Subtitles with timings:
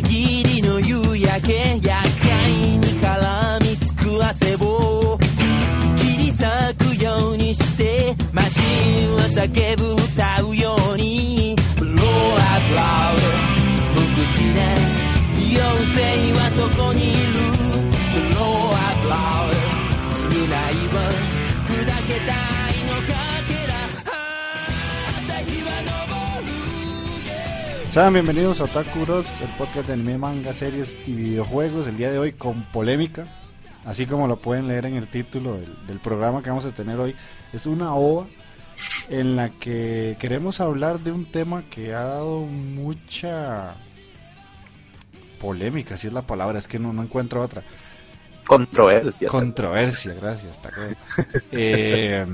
[0.00, 5.18] 限りの夕焼け厄介に絡みつく汗を。
[5.96, 6.44] 切り裂
[6.78, 8.60] くようにしてマシ
[9.06, 11.56] ンは叫ぶ歌うように。
[11.78, 13.18] Blow up loud
[13.94, 14.58] 無口な
[15.34, 15.58] 妖
[15.96, 17.12] 精はそこにい
[17.52, 17.57] る。
[27.98, 31.88] Sean bienvenidos a Otaku Bros, el podcast de anime, manga, series y videojuegos.
[31.88, 33.26] El día de hoy con polémica,
[33.84, 36.96] así como lo pueden leer en el título del, del programa que vamos a tener
[37.00, 37.16] hoy.
[37.52, 38.28] Es una ova
[39.08, 43.74] en la que queremos hablar de un tema que ha dado mucha
[45.40, 47.64] polémica, si es la palabra, es que no, no encuentro otra.
[48.46, 49.28] Controversia.
[49.28, 50.82] Controversia, gracias, Taco.
[51.50, 52.24] Eh,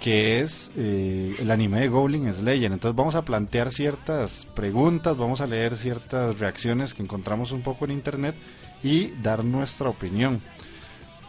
[0.00, 2.72] que es eh, el anime de Goblin Slayer.
[2.72, 7.84] Entonces vamos a plantear ciertas preguntas, vamos a leer ciertas reacciones que encontramos un poco
[7.84, 8.34] en internet
[8.82, 10.40] y dar nuestra opinión.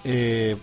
[0.04, 0.56] Eh,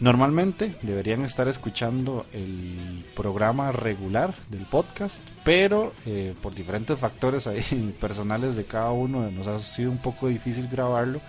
[0.00, 7.94] normalmente deberían estar escuchando el programa regular del podcast, pero eh, por diferentes factores ahí
[8.00, 11.20] personales de cada uno nos ha sido un poco difícil grabarlo.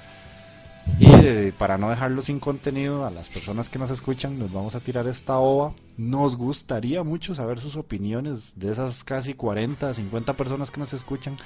[0.97, 4.75] Y eh, para no dejarlo sin contenido a las personas que nos escuchan, nos vamos
[4.75, 5.73] a tirar esta ova.
[5.97, 11.37] Nos gustaría mucho saber sus opiniones de esas casi 40, 50 personas que nos escuchan.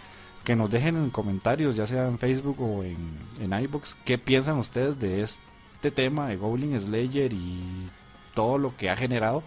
[0.43, 2.97] Que nos dejen en comentarios, ya sea en Facebook o en,
[3.39, 7.89] en iBox, qué piensan ustedes de este tema de Goblin Slayer y
[8.33, 9.43] todo lo que ha generado.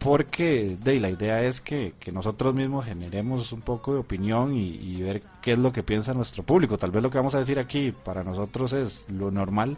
[0.00, 5.02] Porque de, la idea es que, que nosotros mismos generemos un poco de opinión y,
[5.02, 6.78] ver qué es lo que piensa nuestro público.
[6.78, 9.76] Tal vez lo que vamos a decir aquí para nosotros es lo normal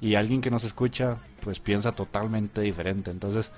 [0.00, 3.10] y alguien que nos escucha pues piensa totalmente diferente.
[3.10, 3.50] Entonces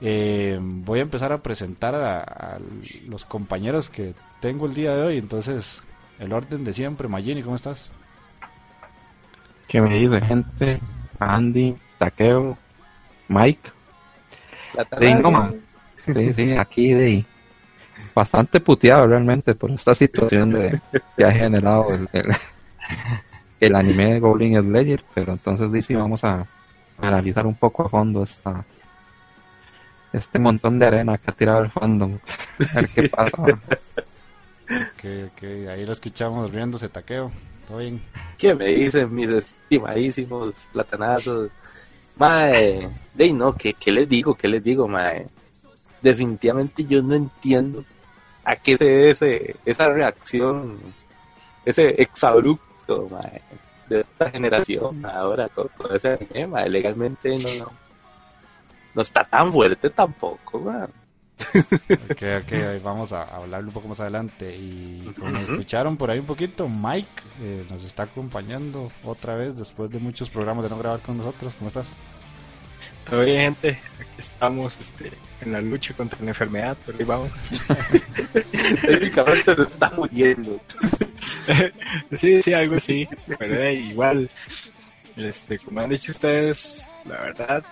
[0.00, 2.58] eh, voy a empezar a presentar a, a
[3.06, 5.18] los compañeros que tengo el día de hoy.
[5.18, 5.84] Entonces
[6.18, 7.06] el orden de siempre.
[7.06, 7.92] Magini, ¿cómo estás?
[9.68, 10.80] ¿Qué me dice gente?
[11.20, 12.58] Andy, Taqueo,
[13.28, 13.70] Mike.
[14.98, 15.50] Sí, no.
[16.04, 17.24] Sí, sí, aquí de
[18.14, 20.80] bastante puteado realmente por esta situación de,
[21.16, 22.34] que ha generado el, el,
[23.60, 26.46] el anime de Goblin Slayer, pero entonces dice vamos a
[26.98, 28.64] analizar un poco a fondo esta
[30.12, 32.18] este montón de arena que ha tirado el fandom.
[32.74, 33.60] A ver qué pasa.
[35.00, 37.30] Que, que ahí lo escuchamos riéndose, taqueo.
[37.66, 38.00] Todo bien.
[38.38, 41.50] ¿Qué me dicen mis estimadísimos platanazos?
[42.22, 44.36] Mae, de no, ¿qué, ¿qué les digo?
[44.36, 45.26] ¿Qué les digo, mae?
[46.00, 47.84] Definitivamente yo no entiendo
[48.44, 50.78] a qué se debe esa reacción,
[51.64, 53.42] ese exabrupto, mae,
[53.88, 57.72] de esta generación ahora con, con ese anime, mae, legalmente no, no,
[58.94, 60.86] no está tan fuerte tampoco, mae.
[62.10, 64.56] Ok, ok, vamos a hablarlo un poco más adelante.
[64.56, 67.08] Y como escucharon por ahí un poquito, Mike
[67.42, 71.54] eh, nos está acompañando otra vez después de muchos programas de no grabar con nosotros.
[71.56, 71.92] ¿Cómo estás?
[73.08, 73.80] Todo bien, gente.
[73.98, 77.30] Aquí estamos este, en la lucha contra la enfermedad, pero ahí vamos.
[78.82, 80.60] Técnicamente se está muriendo.
[82.16, 83.08] sí, sí, algo así.
[83.38, 84.30] Pero eh, igual,
[85.16, 87.64] este, como han dicho ustedes, la verdad,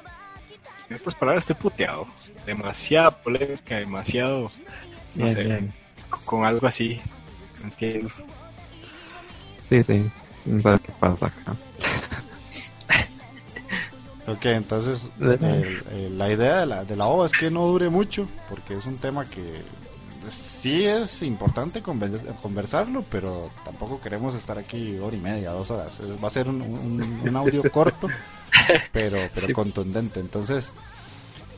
[0.91, 2.07] en estas palabras estoy puteado.
[2.45, 4.51] Demasiada polémica, demasiado,
[5.15, 5.73] no Bien, sé, bien.
[6.25, 7.01] con algo así.
[7.63, 8.09] Entiendo.
[9.69, 10.11] Sí, sí.
[10.65, 11.57] A ver qué pasa acá.
[14.27, 17.67] Ok, entonces De- el- el- la idea de la, de la OVA es que no
[17.67, 19.61] dure mucho, porque es un tema que
[20.31, 25.99] sí es importante conven- conversarlo, pero tampoco queremos estar aquí hora y media, dos horas.
[26.01, 28.09] Es- va a ser un, un- un audio corto,
[28.93, 29.53] pero, pero Sí.
[29.53, 30.21] contundente.
[30.21, 30.71] Entonces,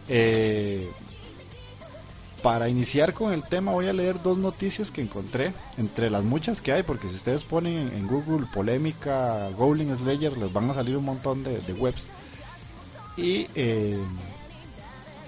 [0.09, 0.91] eh,
[2.43, 6.61] para iniciar con el tema voy a leer dos noticias que encontré, entre las muchas
[6.61, 10.97] que hay, porque si ustedes ponen en, Google polémica Goblin Slayer, les van a salir
[10.97, 12.09] un montón de, de webs.
[13.17, 14.03] Y eh,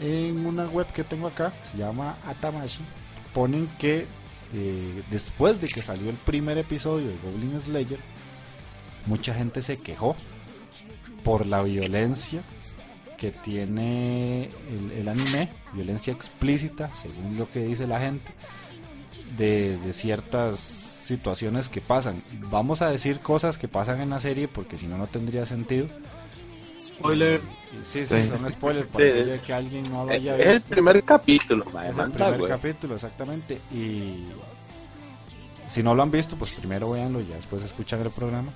[0.02, 2.82] en una web que tengo acá, se llama Atamashi,
[3.32, 4.06] ponen que
[4.52, 7.98] eh, después de que salió el primer episodio de Goblin Slayer,
[9.06, 10.16] mucha gente se quejó
[11.24, 12.42] por la violencia
[13.18, 18.30] que tiene el, el anime, violencia explícita, según lo que dice la gente,
[19.38, 22.16] de, de ciertas situaciones que pasan.
[22.50, 25.86] Vamos a decir cosas que pasan en la serie porque si no, no tendría sentido.
[26.80, 27.40] Spoiler.
[27.82, 28.28] Sí, sí, Sí.
[28.28, 29.40] son spoilers para Sí.
[29.46, 30.68] que alguien no lo Es haya el visto.
[30.68, 33.58] primer capítulo, Es el primer capítulo, exactamente.
[33.72, 34.26] Y
[35.66, 38.52] si no lo han visto, pues primero véanlo y ya después escuchan el programa.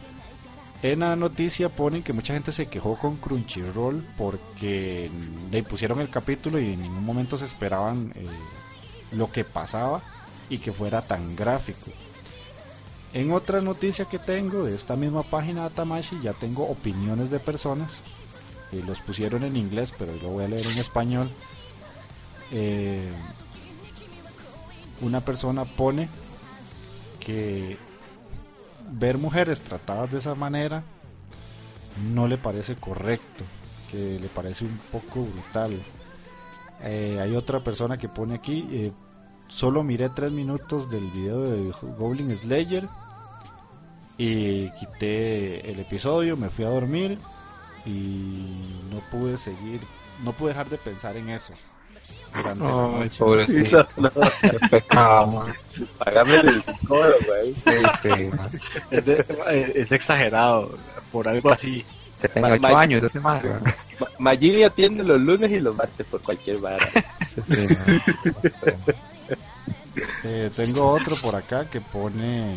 [0.82, 5.10] En la noticia ponen que mucha gente se quejó con Crunchyroll porque
[5.50, 8.26] le pusieron el capítulo y en ningún momento se esperaban eh,
[9.10, 10.02] lo que pasaba
[10.48, 11.90] y que fuera tan gráfico.
[13.12, 17.40] En otra noticia que tengo de esta misma página de Tamashi, ya tengo opiniones de
[17.40, 17.90] personas.
[18.70, 21.28] Eh, los pusieron en inglés, pero lo voy a leer en español.
[22.52, 23.10] Eh,
[25.00, 26.08] una persona pone
[27.18, 27.78] que
[28.90, 30.82] ver mujeres tratadas de esa manera
[32.12, 33.44] no le parece correcto,
[33.90, 35.72] que le parece un poco brutal.
[36.82, 38.92] Eh, hay otra persona que pone aquí, eh,
[39.48, 42.88] solo miré tres minutos del video de Goblin Slayer
[44.16, 47.18] y quité el episodio, me fui a dormir
[47.84, 49.80] y no pude seguir,
[50.24, 51.52] no pude dejar de pensar en eso.
[52.34, 53.18] Durante la Ay, noche.
[53.18, 53.88] pobrecito.
[54.70, 55.54] Pecado, man.
[55.98, 57.54] Pagame el psicólogo, güey.
[57.54, 58.30] Sí, sí.
[58.90, 60.76] Es, de- es exagerado
[61.10, 61.84] por algo así.
[62.20, 63.14] Que tenga Ma- 8 ma- años.
[63.22, 63.40] Ma-
[64.18, 66.88] Magini atiende los lunes y los martes por cualquier vara.
[67.26, 68.02] Sí, sí, man.
[70.24, 72.56] Eh, tengo otro por acá que pone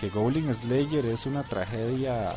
[0.00, 2.32] que Goblin Slayer es una tragedia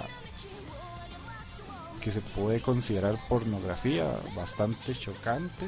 [2.01, 4.06] que se puede considerar pornografía
[4.36, 5.68] bastante chocante.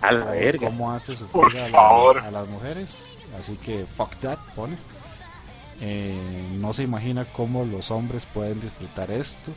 [0.00, 0.66] A la verga.
[0.68, 2.18] ¿Cómo hace Por sufrir a, la- favor.
[2.18, 3.16] a las mujeres?
[3.38, 4.76] Así que fuck that, pone.
[5.80, 6.16] Eh,
[6.58, 9.52] no se imagina cómo los hombres pueden disfrutar esto.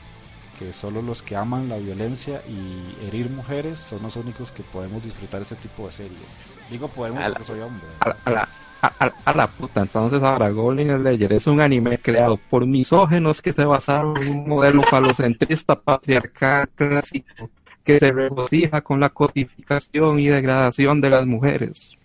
[0.60, 5.04] Que solo los que aman la violencia y herir mujeres son los únicos que podemos
[5.04, 6.56] disfrutar este tipo de series.
[6.70, 7.88] Digo podemos A la- porque soy hombre.
[8.00, 8.50] A la, a la,
[8.82, 13.42] a, a- a la puta, entonces ahora Goblin Slayer es un anime creado por misógenos
[13.42, 17.50] que se basaron en un modelo falocentrista patriarcal clásico
[17.84, 21.96] que se regocija con la codificación y degradación de las mujeres.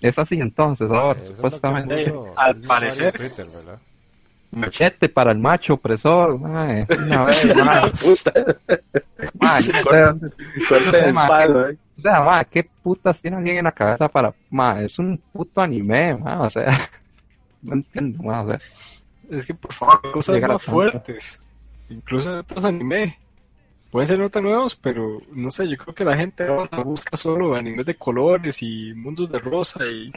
[0.00, 2.10] Es así entonces ahora, Eso supuestamente.
[2.10, 3.12] puso al parecer.
[4.52, 6.86] Machete para el macho opresor, mae.
[7.06, 7.90] Una vez, mae.
[7.92, 8.32] Puta,
[9.38, 9.62] Mae,
[10.68, 11.76] corte el palo, eh.
[11.98, 14.32] O sea, ma, ¿qué putas tiene alguien en la cabeza para...
[14.48, 16.66] Ma, es un puto anime, ma, o sea...
[17.62, 18.60] No entiendo, ma, o sea...
[19.30, 21.40] Es que por favor, cosas más fuertes.
[21.90, 23.18] Incluso en otros anime.
[23.90, 27.16] Pueden ser no tan nuevos, pero no sé, yo creo que la gente ahora busca
[27.16, 30.12] solo animes de colores y mundos de rosa y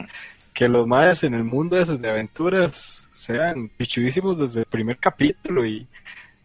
[0.52, 4.98] que los maes en el mundo de esas de aventuras sean pichudísimos desde el primer
[4.98, 5.86] capítulo y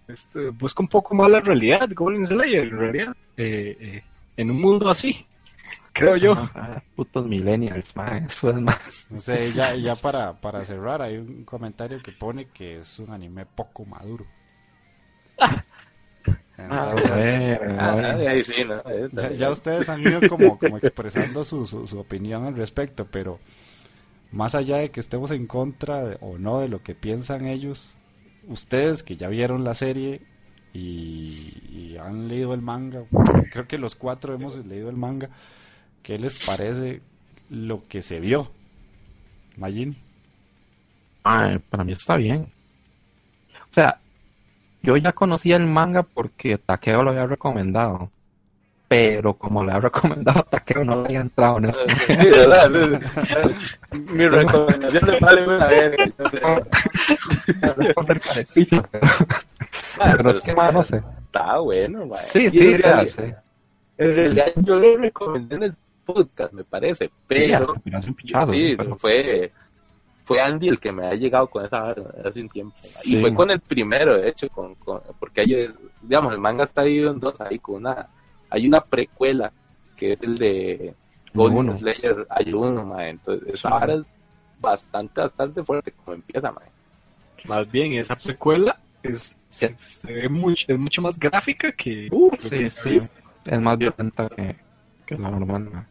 [0.08, 4.04] este, busca un poco más la realidad, Goblin Slayer, en realidad, eh, eh,
[4.36, 5.24] en un mundo así,
[5.94, 6.34] creo yo.
[6.34, 9.08] ah, putos millennials, ma, eso es más...
[9.12, 13.12] No sé, ya, ya para, para cerrar, hay un comentario que pone que es un
[13.12, 14.26] anime poco maduro.
[16.68, 18.28] A Entonces, ver, a Ah, ver.
[18.28, 18.82] ahí sí, ¿no?
[18.86, 23.08] Ahí está ya, ustedes han ido como, como expresando su, su, su opinión al respecto,
[23.12, 23.42] pero
[24.32, 27.98] más allá de que estemos en contra de- o no de lo que piensan ellos,
[28.48, 30.22] ustedes que ya vieron la serie
[30.74, 33.06] y, y han leído el manga,
[33.50, 35.30] creo que los cuatro hemos leído el manga,
[36.04, 37.02] ¿qué les parece
[37.50, 38.52] lo que se vio?
[39.58, 39.96] Magini.
[41.24, 42.52] Ma, para mí está bien.
[43.54, 44.02] O sea,
[44.82, 48.10] yo ya conocía el manga porque Takeo lo había recomendado.
[48.88, 51.80] Pero como le había recomendado a Takeo, no le había entrado en eso.
[52.08, 52.70] Sí, ¿verdad?
[53.92, 56.06] Mi recomendación de vale una verga.
[60.00, 61.02] Ah, Pero es que, ma, no sé.
[61.26, 62.24] Está bueno, mae.
[62.32, 63.34] Sí, sí, realidad- sí.
[63.98, 65.76] En realidad yo lo recomendé en el
[66.06, 67.76] podcast, me parece, pero
[68.52, 69.52] sí, pero- fue
[70.30, 72.76] fue Andy el que me ha llegado con esa vara hace un tiempo.
[73.04, 73.36] Y fue man.
[73.36, 77.20] con el primero, de hecho, con, con- porque hay, digamos, el manga está dividido en
[77.20, 78.08] dos, ahí con una,
[78.48, 79.52] hay una precuela
[79.98, 80.94] que es el de
[81.34, 81.80] Golden.
[81.80, 83.10] Slayer, hay uno, mae.
[83.10, 84.04] entonces esa vara es
[84.62, 86.68] bastante, bastante fuerte como empieza, mae.
[87.46, 92.08] Más bien, esa precuela es, se, se ve mucho, es mucho más gráfica que...
[92.12, 92.96] Lo Sí, que sí.
[92.98, 93.12] es-
[93.62, 94.56] más violenta que,
[95.08, 95.70] que la normal.
[95.74, 95.88] ma.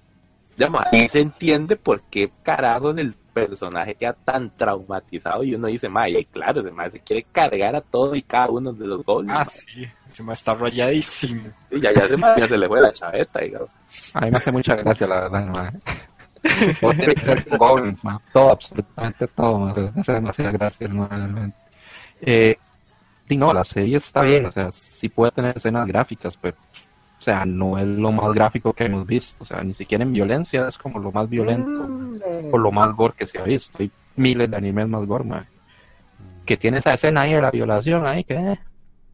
[0.57, 3.15] Digamos, ahí se entiende por qué carajo el
[3.47, 7.81] personaje queda tan traumatizado y uno dice, mae, claro, ese mae se quiere cargar a
[7.81, 9.31] todo y cada uno de los goles.
[9.35, 11.51] Ah, sí, se me está rayadísimo.
[11.71, 13.71] Y ya, ya se, mae, ya se le fue la chaveta, digamos.
[14.15, 15.47] A mí me hace mucha gracia, la verdad.
[15.47, 15.73] ma.
[18.33, 19.59] Todo absolutamente todo.
[19.59, 19.75] ma.
[19.75, 21.57] Me hace demasiada gracia, ma, realmente.
[22.21, 22.57] Eh,
[23.29, 26.57] y no, la serie está bien, o sea, sí puede tener escenas gráficas, pero,
[27.19, 29.43] o sea, no es lo más gráfico que hemos visto.
[29.43, 31.89] O sea, ni siquiera en violencia es como lo más violento.
[31.89, 32.51] Mm.
[32.51, 33.79] por lo más gore que se ha visto.
[33.83, 35.47] Hay miles de animes más gore, ma.
[36.47, 38.59] Que tiene esa escena ahí de la violación ahí, que eh,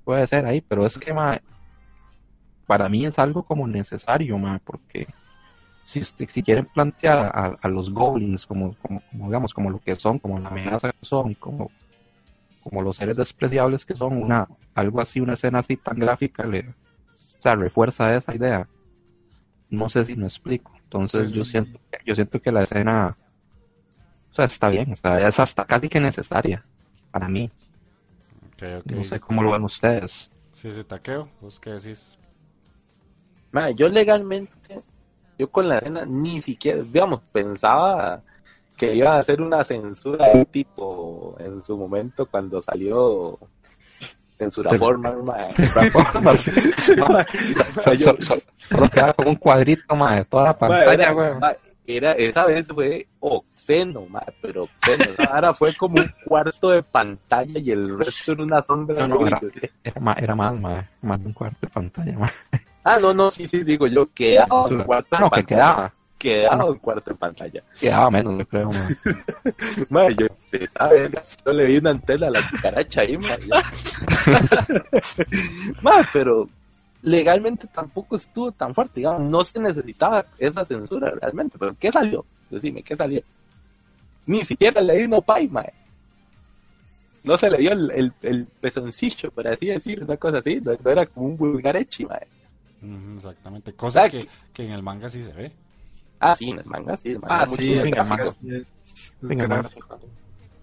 [0.05, 1.15] puede ser ahí, pero es que,
[2.67, 5.09] para mí es algo como necesario, ma, porque
[5.83, 9.97] si, si quieren plantear a, a los goblins como, como, como, digamos, como lo que
[9.97, 11.71] son, como la amenaza que son, como,
[12.63, 16.61] como los seres despreciables que son, una, algo así, una escena así tan gráfica, le,
[16.61, 16.75] o
[17.45, 18.69] sea, refuerza esa idea.
[19.71, 20.73] No sé si me explico.
[20.85, 21.51] Entonces Sí, yo sí.
[21.53, 23.17] siento, yo siento que la escena,
[24.31, 26.65] o sea, está bien, o sea, es hasta casi que necesaria.
[27.11, 27.51] para mí.
[28.87, 30.31] No sé cómo lo ven ustedes.
[30.53, 31.29] Sí, sí, taqueo.
[31.41, 32.17] ¿Vos qué decís?
[33.77, 34.81] Yo legalmente,
[35.39, 38.23] yo con la escena ni siquiera, digamos, pensaba
[38.77, 43.39] que iba a hacer una censura de tipo en su momento cuando salió
[44.37, 45.15] censura forma,
[48.93, 54.07] quedaba como un cuadrito más de toda la pantalla, mae, era- esa vez fue obsceno,
[54.41, 55.05] pero obsceno.
[55.19, 59.07] Vara fue como un cuarto de pantalla y el resto era una sombra.
[59.07, 59.71] No, no, era, horrible.
[59.83, 60.63] era más, era más,
[61.21, 62.33] de un cuarto de pantalla.
[62.85, 65.47] Ah, no, no, sí, sí, digo yo, quedaba cuarto de No, que pantalla.
[65.47, 65.93] Quedaba
[66.51, 66.73] Ah, no.
[66.73, 67.63] en cuarto de pantalla.
[67.81, 68.69] Quedaba menos, yo creo.
[68.69, 68.97] más.
[69.91, 73.39] Mae, yo empezaba a ver, yo le vi una antena a la cucaracha ahí, mae.
[73.47, 73.63] ya.
[75.83, 76.49] Mae, pero
[77.03, 82.25] legalmente tampoco estuvo tan fuerte, digamos, no se necesitaba esa censura realmente, pero ¿qué salió?
[82.51, 83.23] Decime, ¿qué salió?
[84.27, 85.73] Ni siquiera le di no pay, mae.
[87.25, 90.73] No se le dio el, el, el pezoncillo, por así decir, una cosa así, no,
[90.83, 92.27] no era como un vulgar echi, mae.
[92.83, 93.73] Ujú, exactamente.
[93.75, 95.53] Cosa que, que en el manga sí se ve.
[96.31, 98.39] Ah, sí, en el manga, sí, el manga Ah, mucho sí, el venga, manga gráfico.
[98.41, 98.73] sí es-
[99.23, 100.01] es Venga, gráfico.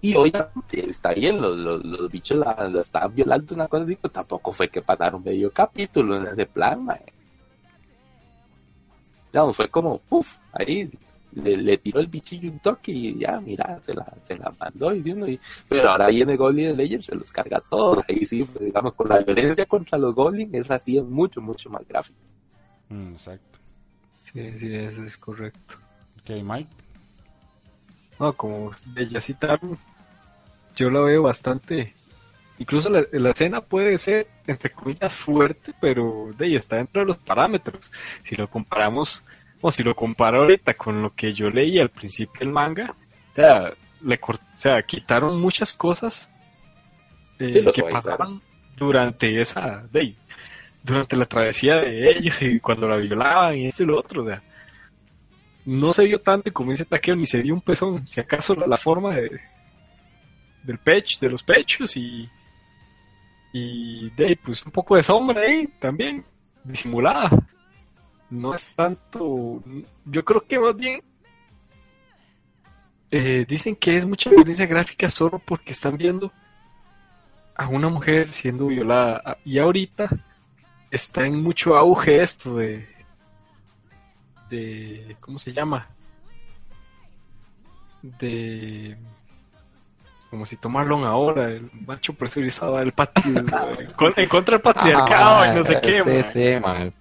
[0.01, 4.09] Y obviamente está bien, los, los, los bichos la, la estaban violando, una cosa pero
[4.11, 7.01] tampoco fue que pasaron medio capítulo en ese plan, mae.
[9.33, 10.89] No, fue como, puff, ahí
[11.33, 14.89] le, le tiró el bichillo un toque y ya, mira, se la, se la mandó
[14.91, 15.39] diciendo, y,
[15.69, 19.07] pero ahora viene Goblin Slayer, se los carga a todos, ahí sí, pues, digamos, con
[19.07, 22.19] la violencia contra los Goblin, es así, es mucho, mucho más gráfico.
[22.89, 23.60] Mm, exacto.
[24.33, 25.75] Sí, sí, eso es correcto.
[26.21, 26.69] Ok, Mike.
[28.19, 28.71] No, como
[29.09, 29.77] ya citaron,
[30.75, 31.93] yo la veo bastante.
[32.59, 37.07] Incluso la, la escena puede ser, entre comillas, fuerte, pero de ahí está dentro de
[37.07, 37.91] los parámetros.
[38.23, 39.23] Si lo comparamos,
[39.61, 42.95] o si lo comparo ahorita con lo que yo leí al principio del manga,
[43.31, 46.29] o sea, le o sea quitaron muchas cosas
[47.39, 48.41] eh, Sí, que pasaban
[48.75, 50.17] durante esa, de ahí,
[50.83, 54.27] durante la travesía de ellos y cuando la violaban y esto y lo otro, o
[54.27, 54.41] sea,
[55.65, 58.67] no se vio tanto como dice Takeo, ni se vio un pezón, si acaso la,
[58.67, 59.39] la forma de,
[60.63, 62.27] del pecho, de los pechos y,
[63.53, 66.23] y de pues un poco de sombra ahí también,
[66.63, 67.29] disimulada.
[68.29, 69.61] No es tanto,
[70.05, 71.03] yo creo que más bien
[73.09, 76.31] eh, dicen que es mucha violencia gráfica solo porque están viendo
[77.55, 80.09] a una mujer siendo violada y ahorita
[80.91, 82.87] está en mucho auge esto de
[84.49, 85.87] de ¿cómo se llama?
[88.01, 88.97] de
[90.29, 93.33] como si tomarlo ahora el macho presurizado el patri
[93.95, 96.31] con- en contra del patriarcado y no sé qué Ah, Sí, mae.
[96.33, 96.93] sí, man.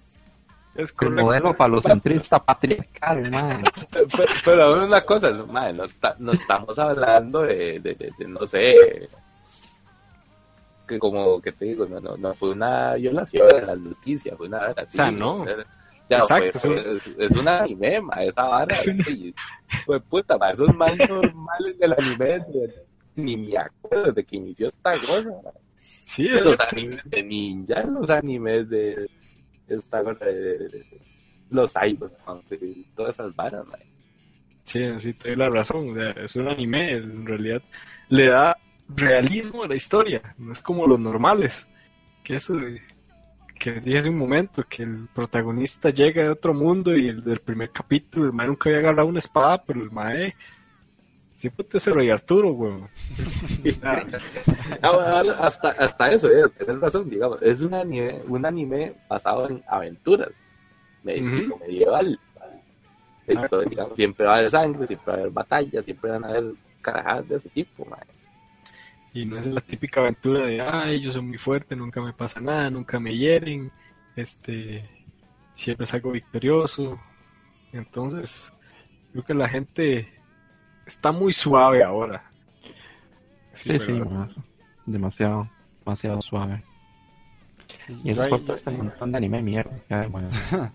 [0.75, 3.63] es El modelo falocentrista patriarcal, man.
[3.91, 4.07] Pero,
[4.45, 8.11] pero a ver una cosa, no, madre, no, está- no estamos hablando de, de, de-
[8.17, 9.09] de, no sé,
[10.91, 14.47] que como que te digo, no, no, no fue una violación en las noticias, fue
[14.47, 14.81] una así.
[14.83, 15.45] O sea, no.
[16.09, 18.75] Ya, Exacto, es, es un anime, ma, esa vara.
[18.75, 19.33] Es un- oye,
[19.85, 22.73] Fue puta, ma, esos más normales del anime, de-
[23.15, 25.29] ni me acuerdo de que inició esta cosa.
[25.43, 25.51] ma.
[26.05, 29.09] sí es Los animes de ninja, los animes de
[29.69, 31.01] esta cosa de, de- de-
[31.49, 33.77] los cyberpunk, y todas esas varas, ma.
[34.65, 35.91] Sí, sí, te doy la razón.
[35.91, 37.61] o sea, es un anime, en realidad
[38.09, 38.57] le da
[38.95, 40.21] realismo a la historia.
[40.37, 41.67] No es como los normales.
[42.23, 42.81] Que eso de-
[43.59, 47.39] que dije hace un momento, que el protagonista llega de otro mundo y el del
[47.41, 50.33] primer capítulo, el mae nunca había agarrado una espada, pero el mae
[51.35, 52.87] siempre te hace rey Arturo, weón.
[53.83, 54.03] Ah,
[54.81, 59.47] Ah, bueno, hasta, hasta eso, eh, tienes razón, digamos, es un anime, un anime basado
[59.49, 60.29] en aventuras,
[61.03, 62.19] medieval.
[63.27, 66.27] Entonces, digamos, siempre va a haber sangre, siempre va a haber batallas, siempre van a
[66.29, 67.99] haber carajadas de ese tipo, mae.
[69.13, 72.39] Y no es la típica aventura de, ay, yo soy muy fuerte, nunca me pasa
[72.39, 73.71] nada, nunca me hieren,
[74.15, 74.87] este,
[75.53, 76.97] siempre salgo victorioso.
[77.73, 78.53] Entonces,
[79.11, 80.07] creo que la gente
[80.85, 82.23] está muy suave ahora.
[83.53, 84.01] Sí, sí.
[84.85, 85.49] Demasiado,
[85.83, 86.63] demasiado suave.
[88.03, 89.71] Y eso por este ahí- montón de anime de mierda.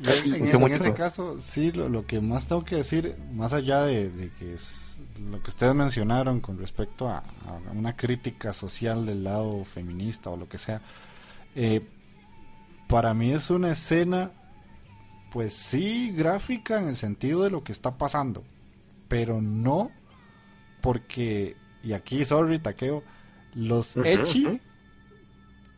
[0.00, 4.30] en, ese caso, sí, lo, lo que más tengo que decir, más allá de, de
[4.30, 9.64] que es lo que ustedes mencionaron con respecto a, a una crítica social del lado
[9.64, 10.80] feminista o lo que sea,
[11.54, 11.82] eh,
[12.86, 14.30] para mí es una escena,
[15.30, 18.44] pues sí, gráfica en el sentido de lo que está pasando,
[19.08, 19.90] pero no
[20.80, 23.04] porque, y aquí, sorry, taqueo,
[23.54, 24.60] los Ujú, echi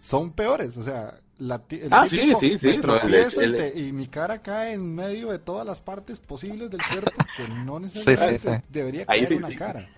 [0.00, 3.44] son peores, o sea, la ti- el Ah, sí, típico, sí, sí, no, el- y,
[3.44, 7.10] el- te- y mi cara cae en medio de todas las partes posibles del cuerpo
[7.36, 8.62] que no necesariamente sí, sí.
[8.70, 9.56] debería caer sí, una sí.
[9.56, 9.88] cara.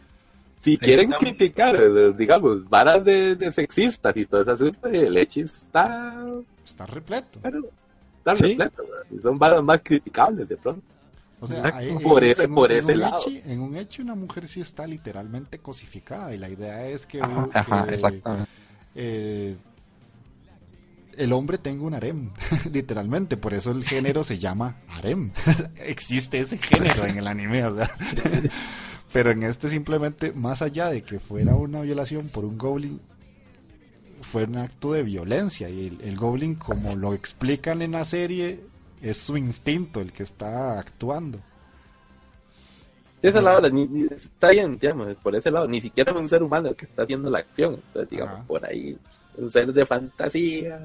[0.60, 5.16] Si quieren Estamos- criticar, eh, digamos, varas de, de sexistas y todo ese asunto, el
[5.16, 6.24] Echi está,
[6.64, 7.38] Está repleto.
[7.42, 7.60] pero,
[8.18, 8.42] está Sí.
[8.42, 8.82] repleto,
[9.22, 10.82] son varas más criticables de pronto.
[11.38, 11.62] O sea,
[12.02, 13.18] Por en- ese- en por en ese lado.
[13.28, 16.34] en un hecho, una mujer sí está literalmente cosificada.
[16.34, 18.50] Y la idea es que, Ajá, que, ajá, exactamente.
[18.94, 19.56] eh,
[21.16, 22.30] el hombre tenga un harem,
[22.72, 23.36] literalmente.
[23.36, 25.30] Por eso el género se llama harem.
[25.86, 27.90] Existe ese género en el anime, o sea.
[29.12, 33.00] Pero en este simplemente, más allá de que fuera una violación por un goblin,
[34.20, 35.68] fue un acto de violencia.
[35.68, 38.60] Y el, el goblin, como lo explican en la serie,
[39.00, 41.38] es su instinto el que está actuando.
[43.22, 46.12] Sí, esa es la hora, ni- ni- está bien, digamos, por ese lado, ni siquiera
[46.12, 48.44] es un ser humano el que está haciendo la acción, entonces, digamos, Ajá.
[48.46, 48.96] por ahí,
[49.38, 50.80] un ser de fantasía,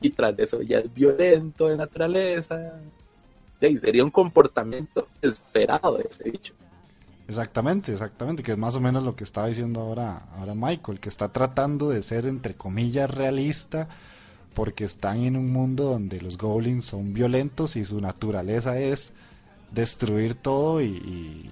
[0.00, 2.72] y tras de eso ya es violento de naturaleza,
[3.62, 6.52] Sí, sería un comportamiento esperado de ese bicho.
[7.28, 11.08] Exactamente, exactamente, que es más o menos lo que estaba diciendo ahora, ahora Michael, que
[11.08, 13.88] está tratando de ser entre comillas realista
[14.52, 19.12] porque están en un mundo donde los goblins son violentos y su naturaleza es
[19.70, 21.50] destruir todo y, y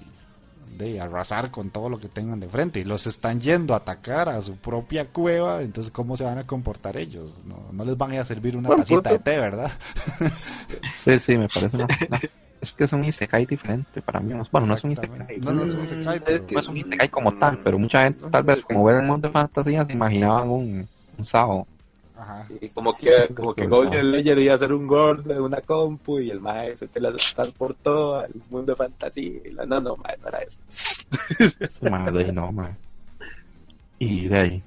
[0.78, 4.28] de arrasar con todo lo que tengan de frente y los están yendo a atacar
[4.28, 7.42] a su propia cueva, entonces cómo se van a comportar ellos?
[7.44, 9.70] No, no les van a ir a servir una Buen tacita de té, ¿verdad?
[11.04, 11.86] Sí, sí, me parece una...
[12.60, 14.32] es que es un isekai diferente para mí.
[14.52, 15.38] Bueno, no es un isekai.
[15.40, 17.78] No, no es un isekai, Es pero- que- No es un isekai como tal, pero
[17.78, 21.66] mucha gente tal vez como ve el mundo de fantasía se imaginaban un, un Sao.
[22.20, 22.46] Ajá.
[22.60, 26.20] Y como que, como que Golden Ledger iba a ser un gordo de una compu
[26.20, 29.40] y el mae se teletransportó al mundo de fantasía.
[29.44, 30.60] Y la, no, no, mae, no era eso.
[31.90, 32.74] Madre, no, madre.
[33.98, 34.62] Y de ahí.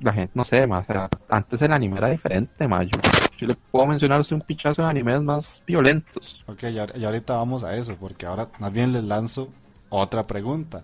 [0.00, 2.86] La gente, no sé, más, o sea, antes el anime era diferente, más.
[2.86, 3.00] Yo,
[3.38, 6.44] yo le puedo mencionar un pichazo de animes más violentos.
[6.46, 9.48] Ok, y, y ahorita vamos a eso, porque ahora más bien les lanzo
[9.88, 10.82] otra pregunta,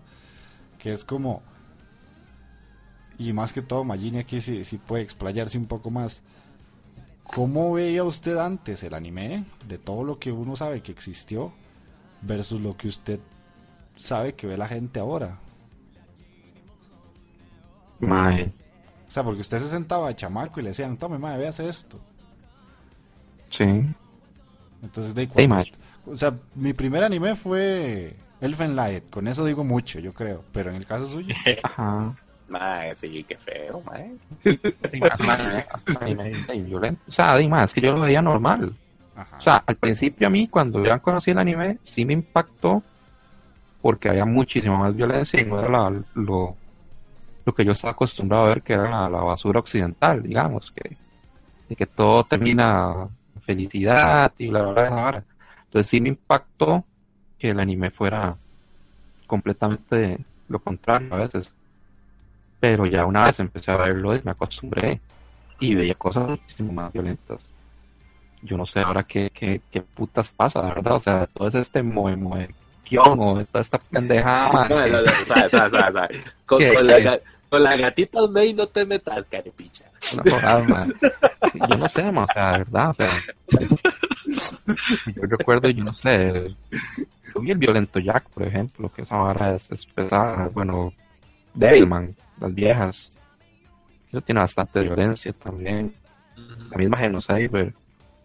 [0.79, 1.43] que es como,
[3.29, 6.23] y más que todo, Magini aquí sí, sí puede explayarse un poco más.
[7.25, 11.53] ¿Cómo veía usted antes el anime, de todo lo que uno sabe que existió,
[12.21, 13.21] versus lo que usted
[13.97, 15.43] sabe que ve la gente ahora?
[18.01, 18.53] Mae,
[19.07, 22.05] O sea, porque usted se sentaba de chamaco y le decían, tome, madre, véase esto.
[23.51, 23.95] sí.
[24.83, 25.65] Entonces, de mae.
[26.05, 30.71] O sea, mi primer anime fue Elfen Light, con eso digo mucho, yo creo, pero
[30.71, 31.37] en el caso suyo...
[31.63, 32.17] Ajá.
[32.53, 33.83] Mae, sí, qué feo,
[36.47, 37.01] de violento.
[37.09, 38.75] O sea, además, es que yo lo veía normal.
[39.17, 39.39] Ajá.
[39.39, 42.83] O sea, al principio a mí, cuando ya conocí el anime, sí me impactó
[43.81, 46.57] porque había muchísima más violencia y no era la- lo,
[47.47, 50.97] lo que yo estaba acostumbrado a ver, que era la, la basura occidental, digamos, que,
[51.69, 53.09] de que todo termina
[53.41, 55.25] felicidad y bla, bla, bla, bla, bla.
[55.65, 56.85] Entonces sí me impactó
[57.39, 58.37] que el anime fuera
[59.27, 61.53] completamente lo contrario a veces.
[62.63, 65.01] Pero ya una vez empecé a verlo y me acostumbré
[65.59, 67.45] y veía cosas muchísimo más violentas
[68.43, 70.95] yo no sé ahora qué, qué, qué putas pasa, verdad.
[70.95, 72.49] O sea, todo es este moe moe
[72.99, 74.69] o toda esta pendejada.
[74.69, 76.21] No, no, no, sabe, sabe, sabe, sabe.
[76.45, 79.87] Con, la, con la gatita May no te metas, carepicha.
[80.11, 80.95] Jornada, man.
[81.71, 83.23] Yo no sé, man, o sea, de verdad, o sea.
[85.07, 86.55] Yo recuerdo, yo no sé.
[87.35, 90.51] Yo vi el violento Jack, por ejemplo, que esa vara es, es pesada.
[90.53, 90.93] Bueno,
[91.55, 93.11] Devilman, las viejas.
[94.11, 95.95] Eso tiene bastante violencia también.
[96.71, 97.73] La misma Genocyber.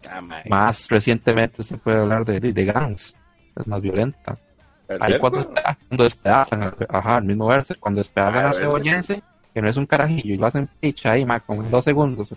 [0.08, 0.20] Ah.
[0.48, 3.14] Más recientemente se puede hablar de, de, de Gans.
[3.56, 4.36] Es más violenta.
[5.00, 5.52] Ahí cuando,
[5.88, 8.52] cuando despedazan, al- ajá, el mismo verse, cuando despedazan Ah, a.
[8.54, 11.84] Cebollense, que no es un carajillo, y lo hacen picha ahí, ma, como en dos
[11.84, 12.30] segundos,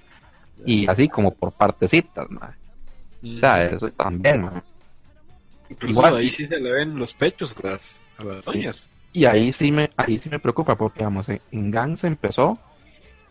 [0.65, 2.53] y así como por partecitas, ma.
[3.23, 4.61] O sea, eso también, ma.
[5.69, 8.89] Incluso igual- ahí sí se le ven los pechos a las, a las doñas.
[9.13, 12.57] Y ahí sí me, ahí sí me preocupa, porque digamos, en- Gang se empezó,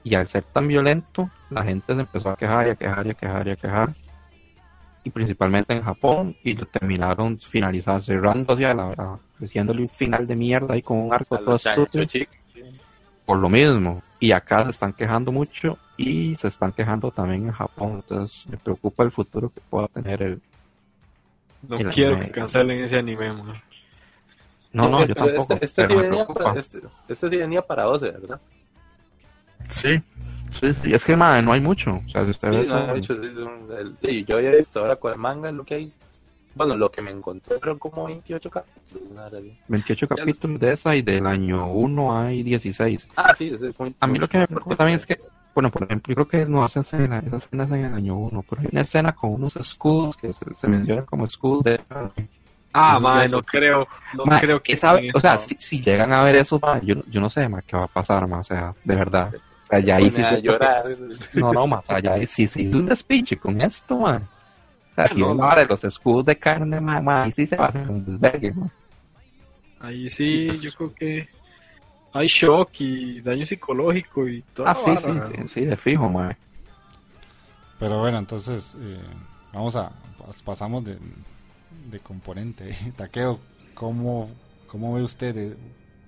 [0.04, 3.10] y al ser tan violento, la gente se empezó a quejar y a quejar y
[3.10, 3.94] a quejar y a quejar.
[5.02, 10.26] Y principalmente en Japón, y lo terminaron finalizando, cerrando hacia la, la- haciéndole un final
[10.26, 12.04] de mierda ahí con un arco todo estúpido.
[13.24, 14.02] por lo mismo.
[14.18, 18.02] Y acá se están quejando mucho y se están quejando también en Japón.
[18.02, 20.42] Entonces me preocupa el futuro que pueda tener el...
[21.68, 22.26] No El quiero anime.
[22.26, 23.52] que cancelen ese anime, man.
[24.72, 25.54] No, no, yo Pero tampoco.
[25.54, 26.78] Este, este sí venía para, este,
[27.08, 28.40] este sí venía para 12, ¿verdad?
[29.70, 30.00] Sí,
[30.52, 30.92] sí, sí.
[30.94, 32.00] Es que, madre, no hay mucho.
[32.06, 33.28] O sea, si usted Sí, ve no, de hecho, sí,
[33.78, 35.92] el- sí, yo había visto ahora con el manga lo que hay.
[36.54, 39.32] Bueno, lo que me encontré fueron como 28 capítulos.
[39.32, 39.56] así.
[39.68, 43.06] 28 capítulos de esa y del año 1 hay 16.
[43.16, 45.20] Ah, sí, ese es muy- A mí lo que me preocupa también es que,
[45.54, 48.44] bueno, por ejemplo, yo creo que no hacen escena, esas escenas en el año 1,
[48.48, 51.80] pero hay una escena con unos escudos que se, se mencionan como escudos de
[52.72, 53.88] Ah, ya- no creo.
[54.14, 54.72] No creo que.
[54.74, 57.76] esa- o sea, si, si llegan a ver eso, yo, yo no sé, ma, qué
[57.76, 59.34] va a pasar, ma, o sea, de verdad.
[59.34, 60.84] O sea, ya ahí sí que- llorar.
[61.34, 64.16] No, no, ma, o sea, ya ahí sí sí un despiche con esto, ma.
[64.16, 67.56] O sea, si No, vara de los escudos de carne, ma, ma, ahí sí se
[67.56, 68.68] va a hacer un desvergue, ma.
[69.80, 71.28] Ahí sí, yo creo que
[72.12, 74.66] hay shock y daño psicológico y todo.
[74.68, 76.36] Ah, sí, sí, sí, sí, de fijo, ma.
[77.78, 79.00] Pero bueno, entonces eh,
[79.52, 80.98] vamos a pas- pasamos de,
[81.90, 82.74] de componente.
[82.96, 83.40] Taqueo,
[83.74, 84.30] ¿cómo,
[84.66, 85.56] cómo ve usted eh,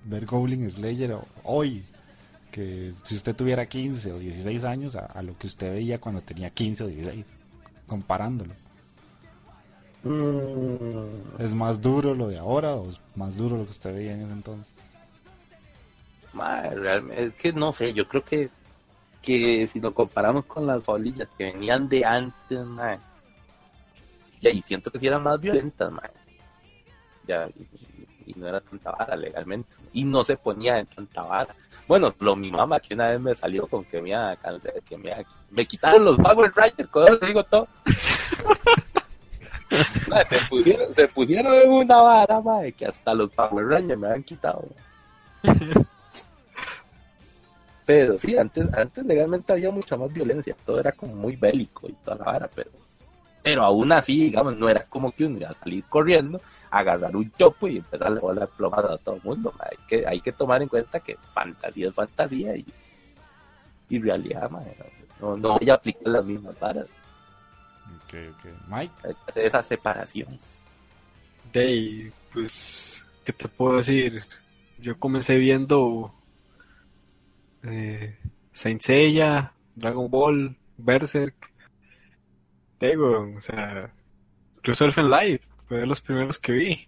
[0.05, 1.83] ver Goblin Slayer hoy?
[2.51, 6.21] Que si usted tuviera 15 o 16 años a, a lo que usted veía cuando
[6.21, 7.25] tenía 15 o 16,
[7.87, 8.53] comparándolo.
[10.03, 14.13] Mm, ¿Es más duro lo de ahora o es más duro lo que usted veía
[14.13, 14.73] en ese entonces?
[17.15, 18.49] es que no sé, yo creo que,
[19.21, 22.59] que si lo comparamos con las bolillas que venían de antes,
[24.43, 26.09] y ahí siento que sí eran más violentas, mae.
[27.25, 29.73] Ya, y, y no era tanta vara legalmente.
[29.93, 31.55] Y no se ponía en tanta vara.
[31.87, 34.61] Bueno, lo mi mamá que una vez me salió con que me, iba a can-
[34.87, 37.67] que me, iba- me quitaron los Power Rangers, con digo todo.
[40.29, 44.23] Se, pusieron, se pusieron en una vara, mae, que hasta los Power Rangers me han
[44.23, 44.67] quitado.
[47.85, 51.93] Pero sí, antes, antes legalmente había mucha más violencia, todo era como muy bélico y
[51.93, 52.69] toda la vara, pero,
[53.43, 57.29] pero aún así, digamos, no era como que uno iba a salir corriendo, agarrar un
[57.33, 59.53] chopo y empezar a volar plomas a todo el mundo.
[59.59, 59.65] ma.
[59.69, 62.65] Hay que, hay que tomar en cuenta que fantasía es fantasía y,
[63.89, 64.61] y realidad, ma,
[65.19, 66.89] no, no voy a aplicar las mismas varas,
[68.05, 68.51] Ok, ok.
[68.69, 70.39] Mike, hay que hacer esa separación.
[71.51, 74.23] Dey, pues, ¿qué te puedo decir?
[74.79, 76.13] Yo comencé viendo
[77.63, 78.17] eh,
[78.51, 81.52] Saint Seiya, Dragon Ball, Berserk.
[82.87, 83.89] Digo, o sea,
[84.57, 86.87] incluso Elfen Light, fue de los primeros que vi.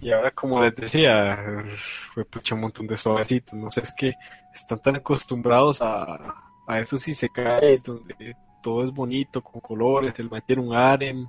[0.00, 1.64] Y ahora, como les decía,
[2.12, 3.54] fue pucha un montón de suavecitos.
[3.54, 4.14] No sé, es que
[4.52, 6.34] están tan acostumbrados a,
[6.66, 11.28] a esos isekais donde todo es bonito, con colores, el mantiene un harem,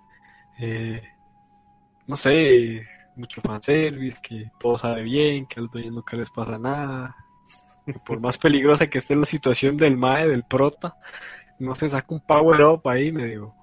[0.59, 1.03] eh,
[2.07, 2.81] no sé,
[3.15, 7.15] mucho fanservice, que todo sabe bien, que a los dueños nunca les pasa nada.
[8.05, 10.95] Por más peligrosa que esté la situación del mae, del prota,
[11.59, 13.53] no se saca un power up ahí medio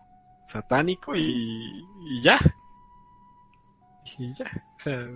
[0.48, 2.38] satánico y, y ya.
[4.18, 4.44] Y ya,
[4.76, 5.08] o sea,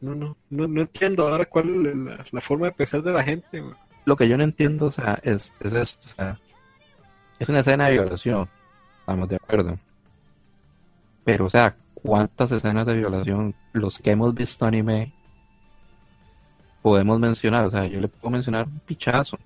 [0.00, 3.62] no, no, no, no entiendo ahora cuál es la, forma de pensar de la gente.
[4.04, 6.38] Lo que yo no entiendo, o sea, es, es esto, o sea,
[7.38, 8.48] es una escena de violación,
[9.00, 9.78] estamos de acuerdo.
[11.24, 15.12] Pero, o sea, ¿cuántas escenas de violación, los que hemos visto anime,
[16.82, 17.64] podemos mencionar?
[17.66, 19.38] O sea, yo le puedo mencionar un pichazo.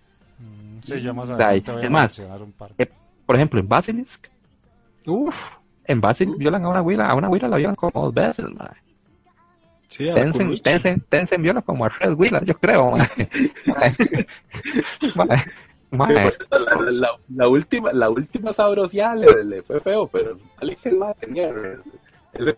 [0.83, 2.71] Sí, yo más O sea, adelante voy a es más, mencionar un par.
[2.79, 2.89] eh,
[3.27, 4.29] Por ejemplo, en Basilisk,
[5.07, 5.35] Uf,
[5.85, 8.77] en Basilisk violan a una huila, a una huila la violan como dos veces, madre.
[9.89, 10.63] sí, Kunoichi.
[10.63, 13.29] Tensen, Tensen viola como a tres huilas, yo creo, madre.
[15.91, 20.39] Madre, La, la- la última, la última sabrosidad le, le fue feo, pero
[20.99, 21.83] mae tenía el,
[22.33, 22.57] el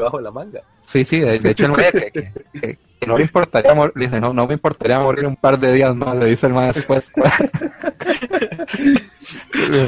[0.00, 0.62] bajo la manga.
[0.90, 4.18] Sí, sí, de, de hecho el que, que- que- que no le importaría morir, dice,
[4.20, 7.08] no, no me importaría morir un par de días más, le dice el mae después.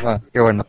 [0.04, 0.64] Ah, Qué bueno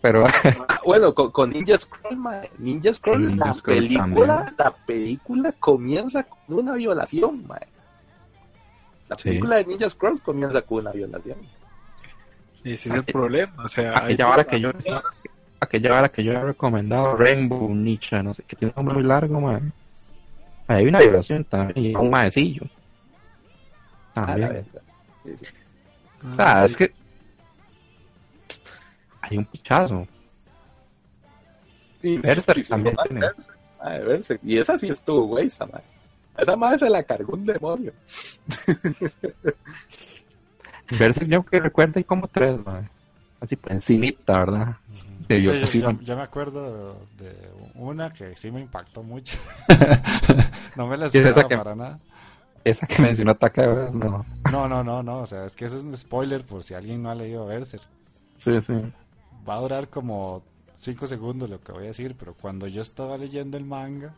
[0.00, 0.24] pero
[0.68, 2.16] Ah, bueno, con, con Ninja Scroll,
[2.58, 4.54] Ninja Scroll, Ninja la Scroll película, también.
[4.58, 7.44] la película comienza con una violación.
[9.08, 9.24] La Sí.
[9.24, 11.36] película de Ninja Scroll comienza con una violación.
[12.64, 13.64] Ese es el problema.
[13.64, 14.70] O sea, hay aquella hora que yo.
[15.60, 19.04] Aquella hora que yo he recomendado Rainbow Nietzsche, no sé, que tiene un nombre muy
[19.04, 19.72] largo, man.
[20.68, 22.62] Hay una violación también, y un maecillo.
[24.14, 24.64] También.
[25.24, 25.32] sí.
[26.32, 26.92] O sea, es que
[29.20, 30.06] hay un pichazo.
[32.00, 33.20] Sí, Berserk sí, sí, también tiene.
[33.20, 34.40] Berserk, mae, Berserk.
[34.42, 35.82] Y esa sí estuvo güey, esa mae.
[36.36, 37.92] Esa madre se la cargó un demonio.
[40.98, 42.88] Verse yo que recuerdo hay como tres, man.
[43.40, 44.76] Así por encimita, ¿verdad?
[45.28, 47.34] De Sí, yo, yo- yo me acuerdo de
[47.74, 49.36] una que sí me impactó mucho.
[50.76, 51.98] no me la esperaba que- para nada.
[52.64, 54.24] Esa que mencionó Takeo, no.
[54.50, 55.18] No, no, no, no.
[55.18, 57.82] O sea, es que ese es un spoiler por si alguien no ha leído Berserk.
[58.38, 58.72] Sí, sí.
[59.48, 60.42] Va a durar como
[60.74, 64.12] 5 segundos lo que voy a decir, pero cuando yo estaba leyendo el manga,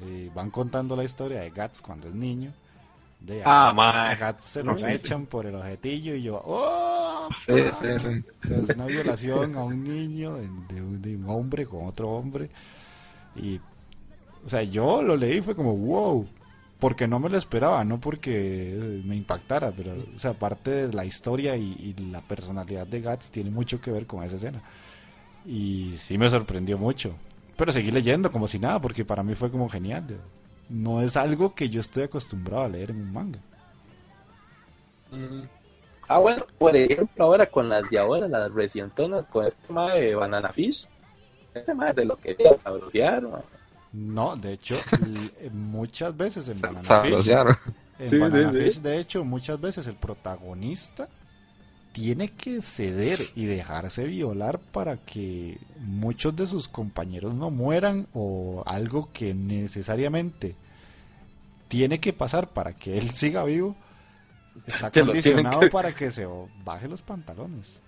[0.00, 2.52] eh, van contando la historia de Guts cuando es niño.
[3.20, 6.42] De Ah, a, a Guts se No, lo sí, echan por el objetillo y yo,
[6.44, 7.03] ¡oh!
[7.32, 7.76] Sí, fuck!
[7.78, 8.24] sí, sí.
[8.42, 11.86] O sea, es una violación a un niño de, de un, de un hombre con
[11.86, 12.50] otro hombre.
[13.34, 13.60] Y,
[14.44, 16.28] o sea, yo lo leí y fue como, wow,
[16.78, 21.04] porque no me lo esperaba, no porque me impactara, pero, o sea, aparte de la
[21.06, 24.62] historia y, y la personalidad de Guts tiene mucho que ver con esa escena.
[25.44, 27.20] Y sí me sorprendió mucho.
[27.56, 30.24] Pero seguí leyendo como si nada, porque para mí fue como genial.
[30.68, 33.44] No es algo que yo estoy acostumbrado a leer en un manga.
[35.12, 35.48] Mm.
[36.08, 40.14] Ah, bueno, por ejemplo, ahora con las de ahora, las recientonas, con este tema de
[40.14, 40.88] Banana Fish,
[41.54, 43.22] este más de lo que quería sabrosear,
[43.92, 44.36] ¿no?
[44.36, 47.34] De hecho, l- muchas veces en Banana Fish,
[47.98, 48.72] en Sí, Banana sí, sí.
[48.72, 51.08] Fish, de hecho, muchas veces el protagonista
[51.92, 58.62] tiene que ceder y dejarse violar para que muchos de sus compañeros no mueran o
[58.66, 60.56] algo que necesariamente
[61.68, 63.76] tiene que pasar para que él siga vivo
[64.66, 66.26] está Te condicionado que- para que se
[66.64, 67.82] baje los pantalones.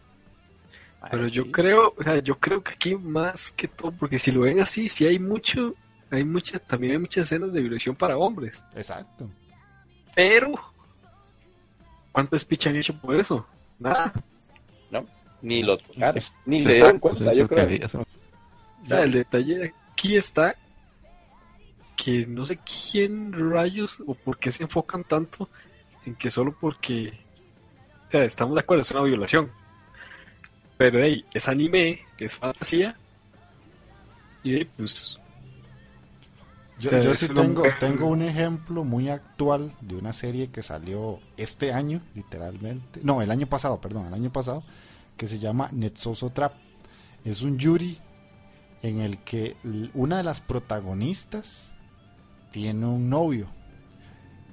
[1.10, 4.40] Pero yo creo, o sea, yo creo que aquí más que todo, porque si lo
[4.40, 5.74] ven así, sí hay mucho,
[6.10, 8.60] hay mucha, también hay muchas escenas de violación para hombres.
[8.74, 9.28] Exacto.
[10.14, 10.54] Pero,
[12.10, 13.46] ¿cuánto speech han hecho por eso?
[13.78, 14.12] Nada.
[15.42, 17.68] Ni lo tocaron, ni le dieron cuenta, yo creo.
[17.68, 20.56] que- eso- O sea, el detalle aquí está
[21.94, 25.48] que no sé quién rayos o por qué se enfocan tanto
[26.06, 27.12] en que solo porque,
[28.08, 29.50] o sea, estamos de acuerdo, es una violación.
[30.78, 32.96] Pero hey, es anime, es fantasía.
[34.42, 35.18] Y pues,
[36.78, 40.50] Yo, O sea, yo sí tengo, mujer- tengo un ejemplo muy actual de una serie
[40.50, 43.00] que salió este año, literalmente.
[43.02, 44.62] No, el año pasado, perdón, el año pasado,
[45.16, 46.52] que se llama Netsoso Trap.
[47.24, 47.98] Es un yuri
[48.82, 49.56] en el que
[49.94, 51.72] una de las protagonistas
[52.52, 53.48] tiene un novio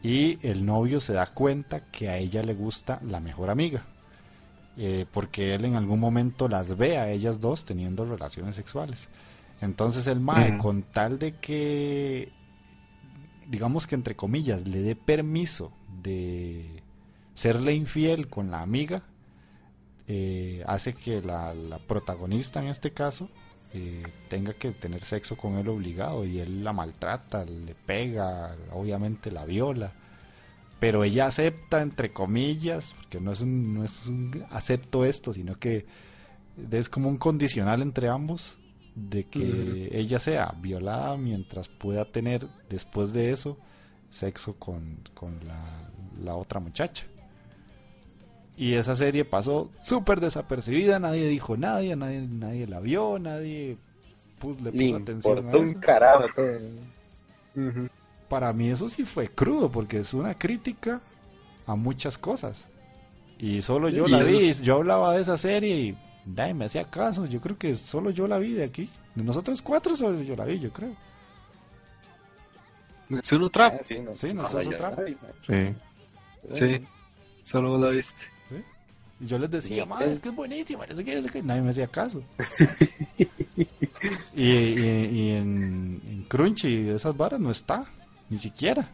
[0.04, 3.86] y el novio se da cuenta que a ella le gusta la mejor amiga.
[4.78, 9.08] eh, porque él en algún momento las ve a ellas dos teniendo relaciones sexuales.
[9.62, 12.32] Entonces el mae, con tal de que,
[13.48, 16.84] digamos que entre comillas, le dé permiso de
[17.36, 19.04] serle infiel con la amiga,
[20.08, 23.30] eh, hace que la, la protagonista en este caso
[23.74, 29.32] eh, tenga que tener sexo con él obligado y él la maltrata, le pega, obviamente
[29.32, 29.94] la viola.
[30.80, 35.58] Pero ella acepta, entre comillas, porque no es un, no es un acepto esto, sino
[35.58, 35.86] que
[36.72, 38.60] es como un condicional entre ambos
[38.96, 43.58] de que ella sea violada mientras pueda tener después de eso
[44.10, 45.90] sexo con, con la,
[46.24, 47.06] la otra muchacha.
[48.56, 53.78] Y esa serie pasó súper desapercibida, nadie dijo nada, nadie, nadie la vio, nadie
[54.40, 56.60] pu- le puso atención a un carajo todo.
[58.30, 61.02] Para mí eso sí fue crudo, porque es una crítica
[61.66, 62.68] a muchas cosas.
[63.40, 66.66] Y solo yo Y la vi, es- yo hablaba de esa serie y nadie me
[66.66, 67.26] hacía caso.
[67.26, 68.90] Yo creo que solo yo la vi de aquí.
[69.16, 70.96] De nosotros cuatro solo yo la vi, yo creo.
[73.10, 74.96] Netsuno Trap, Ah, sí, no, Sí, no, no, eso es otra.
[74.98, 75.76] ay, Sí.
[76.54, 76.88] sí,
[77.44, 78.33] solo la viste.
[79.24, 81.22] Y yo les decía, Sí, "Ma, es- es que es buenísima, no sé qué, no
[81.22, 81.42] sé qué".
[81.44, 82.22] Nadie me hacía caso.
[84.36, 87.86] y y- y en, en Crunchy esas varas no está,
[88.30, 88.86] ni siquiera.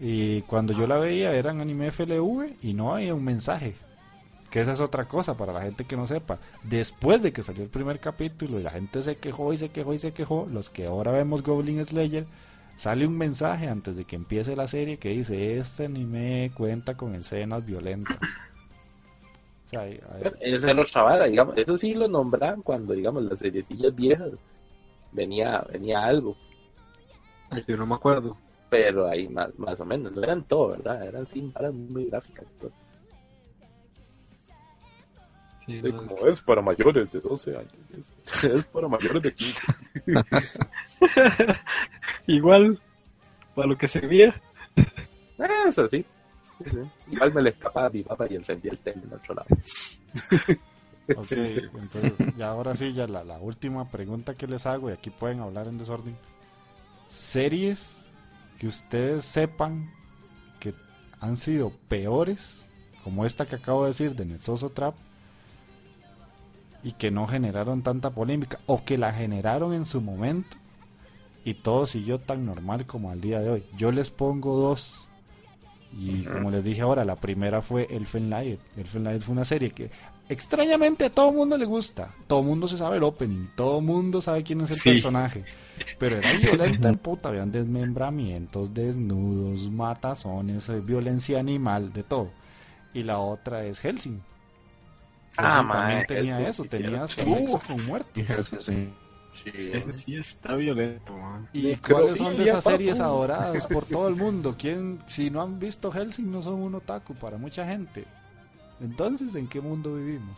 [0.00, 3.74] Y cuando yo la veía eran anime FLV y no había un mensaje.
[4.50, 6.38] Que esa es otra cosa para la gente que no sepa.
[6.62, 9.94] Después de que salió el primer capítulo y la gente se quejó y se quejó
[9.94, 12.26] y se quejó, los que ahora vemos Goblin Slayer,
[12.76, 17.14] sale un mensaje antes de que empiece la serie que dice, este anime cuenta con
[17.14, 18.18] escenas violentas.
[19.72, 23.38] Sea, hay- hay- Esa es otra vara, digamos, eso sí lo nombraban cuando, digamos, las
[23.38, 24.30] seriecillas viejas
[25.12, 26.36] venía, venía algo,
[27.66, 28.36] Yo no me acuerdo.
[28.70, 31.06] pero ahí más, más o menos, no eran todo, ¿verdad?
[31.06, 32.44] Eran sí, varas muy gráficas.
[32.60, 32.70] todo.
[35.64, 39.60] Sí, no, como es para mayores de 12 años, es, es para mayores de 15.
[42.26, 42.78] Igual,
[43.54, 44.34] para lo que servía.
[45.38, 46.04] Ah, Eso sí.
[46.64, 46.78] Sí, sí.
[47.12, 49.50] Igual me le escapaba a mi papá y encendía el tele en otro lado.
[51.14, 55.10] Ok, entonces, ya ahora sí, ya la, la última pregunta que les hago, y aquí
[55.10, 56.18] pueden hablar en desorden.
[57.08, 58.08] Series
[58.58, 59.90] que ustedes sepan
[60.60, 60.74] que
[61.20, 62.70] han sido peores,
[63.04, 64.94] como esta que acabo de decir de Netsoso Trap,
[66.82, 70.56] y que no generaron tanta polémica, o que la generaron en su momento,
[71.44, 73.64] y todo siguió tan normal como al día de hoy.
[73.76, 75.11] Yo les pongo dos.
[75.98, 78.58] Y como les dije ahora, la primera fue Elfen Light.
[78.76, 79.90] Elfen Light fue una serie que
[80.28, 82.14] extrañamente a todo mundo le gusta.
[82.26, 84.90] Todo mundo se sabe el opening, todo mundo sabe quién es el Sí.
[84.90, 85.44] personaje.
[85.98, 92.30] Pero era violenta en puta, habían desmembramientos, desnudos, matazones, eh, violencia animal, de todo.
[92.94, 94.20] Y la otra es Helsing.
[95.36, 98.12] Ah, Helsing también tenía eso, sí, tenía hasta sexo con muertos.
[98.16, 98.88] Eso sí.
[99.44, 99.50] Sí.
[99.72, 101.48] Ese sí está violento, man.
[101.52, 102.76] ¿Y cuáles son de esas papu.
[102.76, 104.54] series adoradas por todo el mundo?
[104.58, 108.04] ¿Quién, si no han visto Helsing, no son un otaku para mucha gente?
[108.80, 110.36] Entonces, ¿en qué mundo vivimos?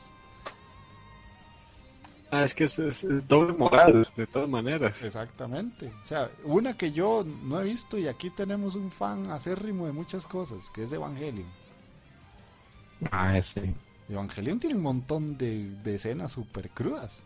[2.31, 5.03] Ah, es que es, es- es doble moral, de todas maneras.
[5.03, 5.93] Exactamente.
[6.03, 9.93] O sea, una que yo no he visto y aquí tenemos un fan acérrimo de
[9.93, 11.47] muchas cosas, que es Evangelion.
[13.11, 13.75] Ah, sí.
[14.09, 17.23] Evangelion tiene un montón de, de escenas súper crudas.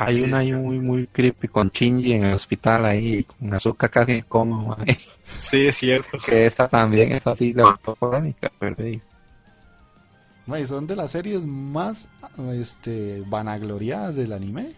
[0.00, 3.90] Hay Sí, una ahí muy, muy creepy con Shinji en el hospital ahí, con azúcar
[3.90, 4.76] casi como,
[5.36, 6.18] Sí, es cierto.
[6.24, 9.02] que esa también es así de polémica, pero sí.
[10.46, 12.08] Mae, son de las series más
[12.52, 14.74] este, vanagloriadas del anime.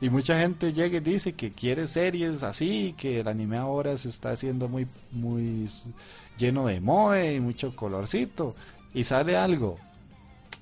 [0.00, 4.08] Y mucha gente llega y dice que quiere series así, que el anime ahora se
[4.10, 5.68] está haciendo muy, muy
[6.36, 8.54] lleno de moe y mucho colorcito.
[8.92, 9.78] Y sale algo,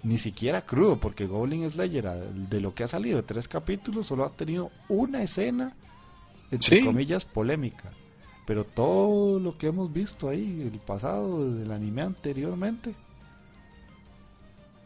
[0.04, 4.24] ni siquiera crudo, porque Goblin Slayer, de lo que ha salido de tres capítulos, solo
[4.24, 5.72] ha tenido una escena,
[6.50, 6.84] entre Sí.
[6.84, 7.90] comillas, polémica.
[8.46, 12.94] Pero todo lo que hemos visto ahí, el pasado del anime anteriormente,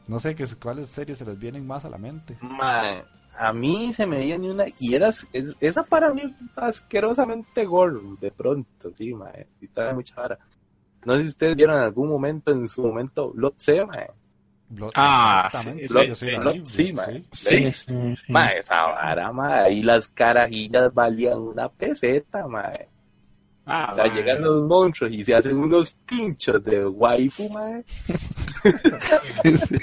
[0.07, 2.39] no sé qué, cuáles series se les vienen más a la mente.
[2.41, 3.03] Mae,
[3.37, 4.65] a mí se me viene una.
[4.79, 5.27] Y era, es-
[5.61, 9.49] esa para mí es asquerosamente gore, de pronto, sí, mae.
[9.61, 10.39] Y trae mucha vara.
[11.05, 14.09] No sé si ustedes vieron en algún momento, en su momento, Blood Sea, mae.
[14.71, 16.93] Blood- Ah, exactamente, sí, sí, sí
[17.33, 19.73] sí, esa vara, mae.
[19.73, 22.87] Y las carajillas valían una peseta, mae.
[23.65, 27.85] Ah, O sea, llegan los monstruos y se hacen unos pinchos de waifu, mae.
[29.43, 29.77] Sí, sí.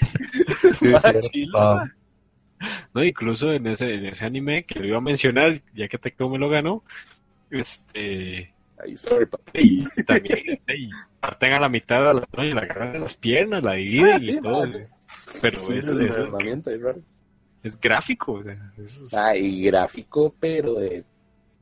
[0.79, 1.89] Sí, Mae, sí, chile, mae.
[2.93, 6.29] No, incluso en ese, en ese anime que lo iba a mencionar, ya que Tecto
[6.29, 6.83] me lo ganó,
[7.51, 9.85] este, Ahí sorry, papi.
[9.95, 13.63] y también y parten a la mitad a la y la agarran de las piernas,
[13.63, 14.63] la dividen Ah, sí, y todo.
[15.41, 16.95] Pero Sí, eso, el eso raro.
[17.63, 18.33] es gráfico.
[18.33, 21.03] o sea, es- Ay, gráfico, pero de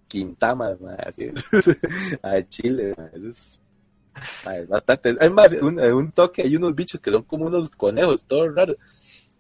[0.08, 1.30] Quintamas, mae, así.
[2.22, 3.62] a Chile, mae, eso es,
[4.60, 5.10] es bastante.
[5.20, 8.78] Además, un, en un toque hay unos bichos que son como unos conejos, todos raros.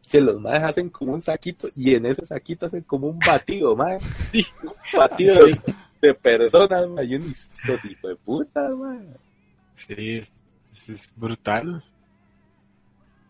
[0.09, 3.75] Que los maes hacen como un saquito y en ese saquito hacen como un batido,
[3.75, 3.97] mae.
[4.63, 5.59] Un batido de,
[6.07, 7.05] de personas, mae.
[7.05, 9.07] Y unos estos hijos de puta, mae.
[9.75, 10.33] sí, es,
[10.87, 11.83] es- brutal.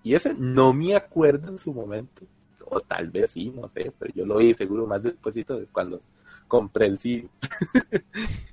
[0.03, 2.23] Y ese no me acuerdo en su momento.
[2.65, 6.01] O tal vez sí, no sé, pero yo lo vi seguro más despuesito de cuando
[6.47, 7.29] compré el CD.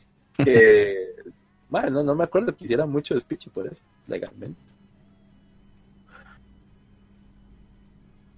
[0.44, 1.14] que,
[1.68, 4.61] bueno, no me acuerdo que hiciera mucho speech por eso, legalmente.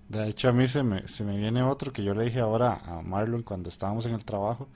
[0.08, 2.78] De hecho, a mí se me, se me viene otro que yo le dije ahora
[2.84, 4.68] a Marlon cuando estábamos en el trabajo,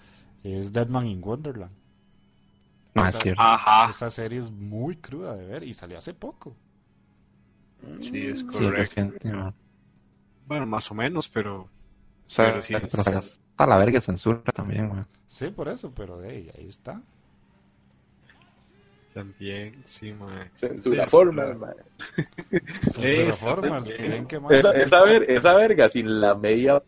[0.55, 1.73] es Deadman in Wonderland.
[2.95, 3.43] no, es Esa- cierto.
[3.43, 6.55] Ajá, Esa serie es muy cruda de ver y salió hace poco.
[7.99, 9.13] sí, es correcto.
[10.47, 11.69] Bueno, más o menos, pero, O
[12.27, 12.75] sea, pero sí.
[13.57, 15.07] pero la verga censura también, man.
[15.27, 17.03] Sí, por eso, pero hey, ahí está.
[19.13, 20.51] También, sí, mae.
[20.55, 21.59] Censura Sí, forma, claro.
[21.59, 21.75] mae.
[22.93, 23.97] Censura bien.
[23.97, 26.83] que ven que más- Esa, esa, ver- esa verga sin la media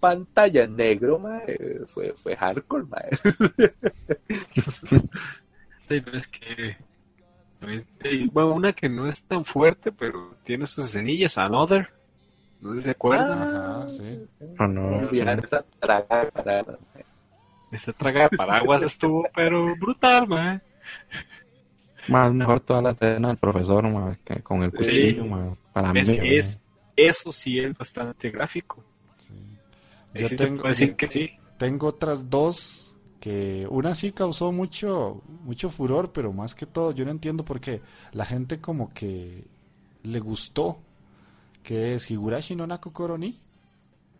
[0.00, 3.10] pantalla negro, mae, fue, fue hardcore, mae.
[5.88, 6.76] Sí, pero es que.
[8.32, 11.36] Bueno, una que no es tan fuerte, pero tiene sus escenillas.
[11.36, 11.88] Another.
[12.60, 13.42] No sé si se acuerdan.
[13.42, 14.24] Ajá, sí.
[14.58, 17.04] No, no, Olvidar esa traga de paradas, mae.
[17.72, 20.62] Esta traga de paraguas estuvo, pero brutal, man.
[22.08, 25.56] Más mejor toda la escena del profesor, man, que con el cuchillo, man.
[25.72, 26.18] Para mí, Es, man.
[26.26, 26.62] es-
[26.96, 28.82] eso sí es bastante gráfico.
[30.14, 31.30] Yo sí tengo, puedo decir que sí.
[31.58, 37.04] tengo otras dos que una sí causó mucho mucho furor, pero más que todo yo
[37.04, 39.44] no entiendo por qué la gente como que
[40.02, 40.78] le gustó
[41.62, 43.38] que es Higurashi no Nako Koroni.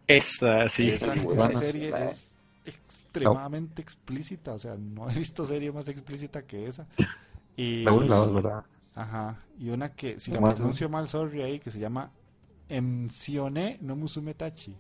[0.07, 0.91] Esa sí.
[0.91, 6.67] esa, esa serie es extremadamente explícita, o sea, no he visto serie más explícita que
[6.67, 6.87] esa.
[7.57, 8.65] Y La uno y la dos, ¿verdad?
[8.95, 12.11] Ajá, y una que si la pronuncio mal, sorry ahí, que se llama
[12.69, 14.77] Emsione no Musume Tachi.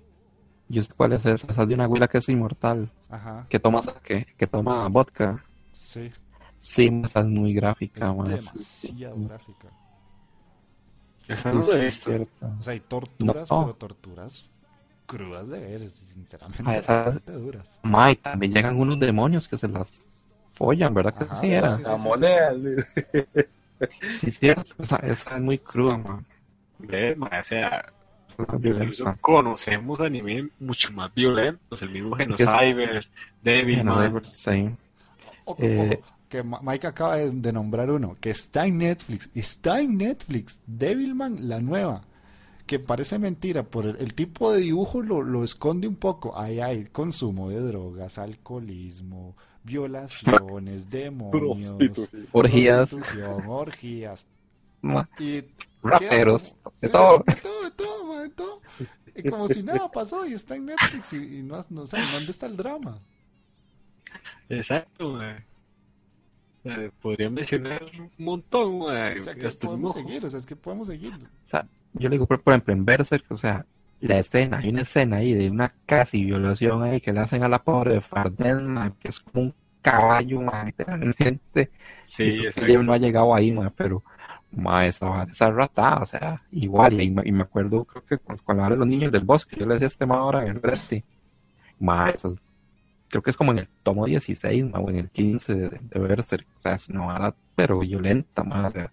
[0.70, 1.52] Yo sé cuál es esa.
[1.52, 2.90] Esa es de una abuela que es inmortal.
[3.08, 5.44] Ajá, Que toma sake, que toma vodka.
[5.72, 6.12] sí,
[6.60, 8.26] Sí, esa es muy gráfica, es man.
[8.26, 9.68] demasiado gráfica.
[11.28, 12.10] Esa no Sí, es visto.
[12.10, 12.46] cierto.
[12.58, 13.58] O sea, hay torturas, No.
[13.58, 14.50] pero torturas
[15.06, 17.80] crudas de ver, sinceramente, Ah, esa- bastante duras.
[17.82, 19.88] Ma, y también llegan unos demonios que se las
[20.54, 21.70] follan, ¿verdad que Ajá, sí sí, era?
[21.70, 21.82] sí.
[21.84, 22.52] La moneda,
[24.08, 24.74] Sí, cierto.
[24.82, 26.26] Esa, esa es muy cruda, man.
[26.78, 27.92] Ve, ma, O sea,
[28.62, 31.82] incluso conocemos anime mucho más violentos.
[31.82, 33.06] El mismo Genocyber,
[33.42, 34.22] Devilman.
[34.32, 34.70] Sí.
[35.58, 40.60] Eh, que Mike acaba de, de nombrar uno, que está en Netflix, está en Netflix,
[40.66, 42.02] Devilman, la nueva,
[42.66, 46.60] que parece mentira, por el, el tipo de dibujo lo, lo esconde un poco, ahí
[46.60, 49.34] hay consumo de drogas, alcoholismo,
[49.64, 52.28] violaciones, demonios, Prostitución.
[52.32, 52.94] Orgías.
[53.46, 54.26] orgías,
[55.18, 55.44] y
[55.82, 57.24] Raperos, de todo.
[57.26, 57.99] de todo.
[59.20, 62.04] Y como si nada pasó y está en Netflix y, y no, no, o sea,
[62.12, 63.00] ¿dónde está el drama?
[64.48, 65.44] Exacto, mae.
[66.64, 69.16] Eh, podría mencionar un montón, mae.
[69.16, 71.14] O sea, que Hasta podemos seguir, o sea, es que podemos seguir.
[71.14, 73.64] O sea, yo le digo, por por ejemplo, en Berserk, o sea,
[74.00, 77.48] la escena, hay una escena ahí de una casi violación ahí que le hacen a
[77.48, 81.70] la pobre de Fardel, man, que es como un caballo, man, literalmente.
[82.04, 82.24] Sí,
[82.56, 84.02] Y no ha llegado ahí, man, pero,
[84.52, 88.42] man, esa, esa rata, o sea, igual, y, me- y me acuerdo, creo que cuando,
[88.44, 90.62] cuando hablan los niños del bosque, yo le decía a este man ahora en el
[90.62, 91.04] Reddit,
[91.80, 92.36] man, eso-
[93.08, 96.00] creo que es como en el tomo 16, man, o en el 15 de, de
[96.00, 98.92] Berserk, o sea, es una vara, pero violenta, man, o sea,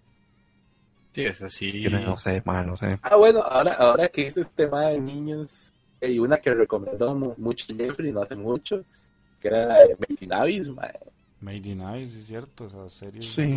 [1.13, 1.85] Sí, es así.
[1.89, 2.99] no sé, man, no sé.
[3.01, 7.33] Ah, bueno, ahora, ahora que hice este tema de niños, hay una que recomendó mu-
[7.37, 8.83] mucho Jeffrey no hace mucho,
[9.39, 10.93] que era la de Metinavis, mae,
[11.41, 13.47] Made in Ice, es cierto, esa serie es Sí.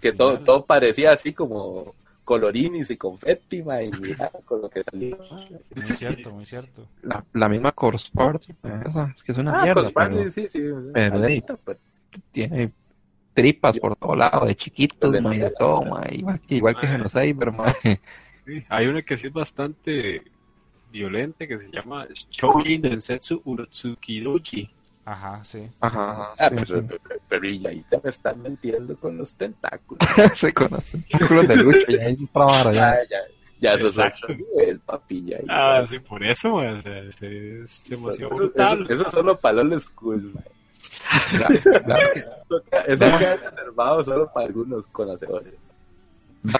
[0.00, 0.44] que todo, final.
[0.44, 5.16] todo parecía así como colorinis y confetti, mae, y mira con lo que salió.
[5.76, 6.86] Muy cierto, muy cierto.
[7.02, 8.54] La, la misma Core Sport, eh,
[8.88, 10.58] esa, es que es una Ah, mierda, con pero Sparky, sí, sí.
[10.92, 11.78] pero, maldita, pero-
[12.32, 12.72] tiene
[13.34, 16.90] tripas por todos lados, de chiquitos, De ma, de todo, ma, igual, igual que Ah.
[16.90, 17.64] Genocyber, ma.
[18.46, 20.22] Sí, Hay una que sí es bastante
[20.90, 24.68] violenta que se llama Shoujin Densetsu Urotsukidoji.
[25.04, 25.68] Ajá, sí.
[25.80, 26.86] Ajá, ajá, Ah, sí, pero, sí.
[26.88, 29.98] pero, pero y ahí te me están mintiendo con los tentáculos.
[30.34, 32.72] se conocen círculos de lucha, ya hay ya.
[32.72, 33.18] Ya, ya,
[33.60, 34.26] ya eso es Exacto.
[34.32, 35.38] otro nivel, papi, ya.
[35.48, 38.82] Ah, sí, por eso, o sea, es, es demasiado Eso, brutal.
[38.84, 40.44] eso, eso es solo para los school, mae.
[41.38, 41.48] Ya,
[42.86, 45.54] Eso queda reservado solo para algunos conocedores.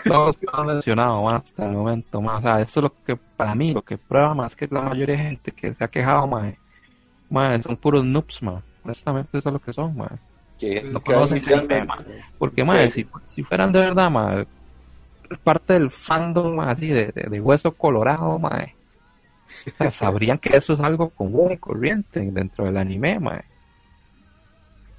[0.05, 2.95] todos los que han mencionado ma, hasta el momento, ma, o sea, esto es lo
[3.05, 5.88] que, para mí, lo que prueba más que la mayoría de gente que se ha
[5.88, 6.53] quejado, ma,
[7.31, 8.62] ma, son puros noobs, ma.
[8.85, 10.09] Honestamente, eso es lo que son, ma.
[10.59, 11.87] Que No que conocen anime.
[12.39, 14.45] Porque, ma, si, si fueran de verdad, ma,
[15.43, 18.66] parte del fandom, ma, así, de, de, de hueso colorado, ma,
[19.68, 23.41] o sea, sabrían que eso es algo común y corriente dentro del anime, ma.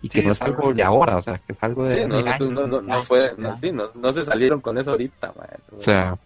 [0.04, 2.02] Y que no es algo de ahora, o sea, que es algo de...
[2.02, 5.34] Sí, no, no, años, no, fue, no, sí, no, no se salieron con eso ahorita,
[5.38, 5.48] mae.
[5.78, 6.18] O sea,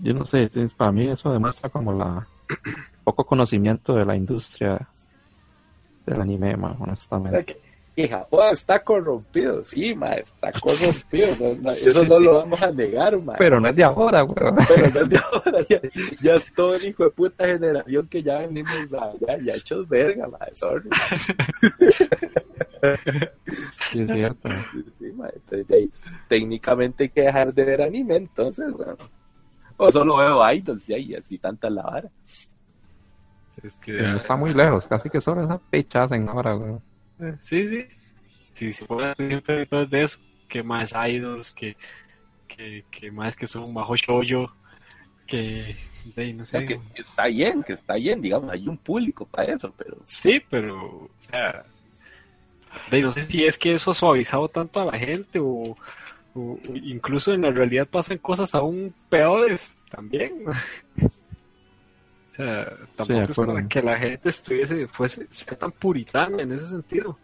[0.00, 2.26] yo no sé, es- para mí eso demuestra como la
[3.04, 4.88] poco conocimiento de la industria
[6.06, 7.60] del anime, man, honestamente.
[7.94, 11.36] Y Japón está corrompido, sí, mae, está corrompido.
[11.38, 13.36] no, no, eso no lo vamos a negar, mae.
[13.36, 14.56] Pero no es de ahora, weón.
[14.66, 15.80] Pero no es de ahora, ya,
[16.22, 19.86] ya es todo el hijo de puta generación que ya venimos ma, ya, ya hechos
[19.88, 20.88] verga, mae, sorry.
[23.92, 24.48] Sí, es cierto.
[24.72, 25.12] Sí, sí,
[25.50, 25.90] entonces,
[26.28, 28.96] técnicamente hay que dejar de ver anime, entonces, bueno.
[29.76, 32.10] O solo veo idols, ya, y así tanta la vara.
[33.62, 36.82] Es que, no está muy lejos, casi que solo esa fecha hacen ahora, weón.
[37.20, 37.84] Eh, Sí, sí.
[38.54, 41.76] Sí, si fuera siempre de eso, que más idols, que,
[42.48, 44.52] que, que más que son bajo shoujo,
[45.26, 46.64] que, de no sé.
[46.66, 50.40] que, que está bien, que está bien, digamos, hay un público para eso, pero Sí,
[50.50, 51.64] pero, o sea,
[52.90, 55.76] de no sé si es que eso ha suavizado tanto a la gente o,
[56.34, 60.44] o- o incluso en la realidad pasan cosas aún peores también.
[62.32, 62.64] O sea,
[62.96, 67.10] tampoco es para que la gente estuviese, fuese, sea tan puritana en ese sentido.
[67.10, 67.18] O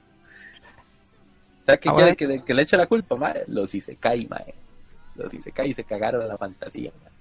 [1.65, 3.43] sea, que Ahora- quiere que, que le eche la culpa, mae.
[3.49, 4.55] Los Isekai, mae.
[5.17, 7.13] Los Isekai se cagaron en la fantasía, mae.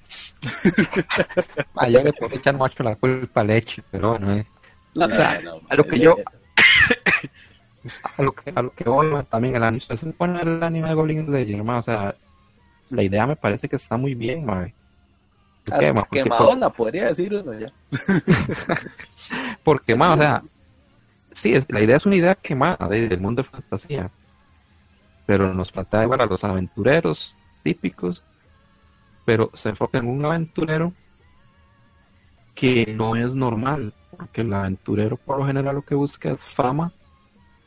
[1.75, 4.45] Ah, yo le puedo echar mucho la culpa a leche, pero bueno, eh.
[4.93, 6.17] No, O sea, no, no, a lo mae, que yo-
[8.17, 10.89] a lo que, a lo que voy, man, también el anime, se pone el anime
[10.89, 12.13] de Goblin Slayer, man, o sea,
[12.89, 14.45] la idea me parece que está muy bien,
[16.11, 17.71] Quemadona, podría decir uno ya.
[19.63, 20.43] porque, man, o sea,
[21.33, 24.09] sí, es- la idea es una idea quemada de- del mundo de fantasía,
[25.25, 25.71] pero nos
[26.03, 28.23] igual a los aventureros típicos,
[29.25, 30.93] pero se enfoca en un aventurero
[32.55, 36.91] que no es normal, porque el aventurero por lo general lo que busca es fama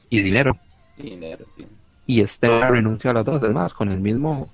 [0.09, 0.57] y dinero.
[0.97, 1.67] Dinero, sí.
[2.07, 4.51] y este renuncia a las dos, es más, con el mismo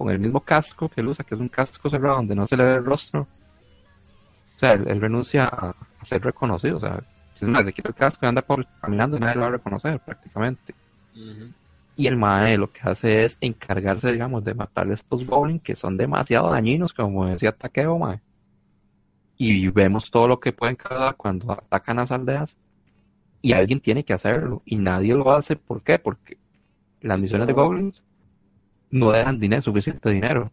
[0.00, 2.56] con el mismo casco que él usa, que es un casco cerrado donde no se
[2.56, 3.28] le ve el rostro.
[4.56, 7.02] O sea, él, él renuncia a, a ser reconocido, o sea,
[7.34, 9.50] es más, se quita el casco y anda por caminando y nadie lo va a
[9.50, 10.74] reconocer prácticamente.
[11.96, 15.76] Y el mae lo que hace es encargarse, digamos, de matar a estos goblins que
[15.76, 18.22] son demasiado dañinos, como decía Takeo, mae.
[19.36, 22.56] Y vemos todo lo que pueden causar cuando atacan las aldeas.
[23.42, 24.62] Y alguien tiene que hacerlo.
[24.64, 25.56] Y nadie lo hace.
[25.56, 25.98] ¿Por qué?
[25.98, 26.38] Porque
[27.02, 28.02] las misiones de goblins
[28.90, 30.50] no dejan dinero, suficiente dinero.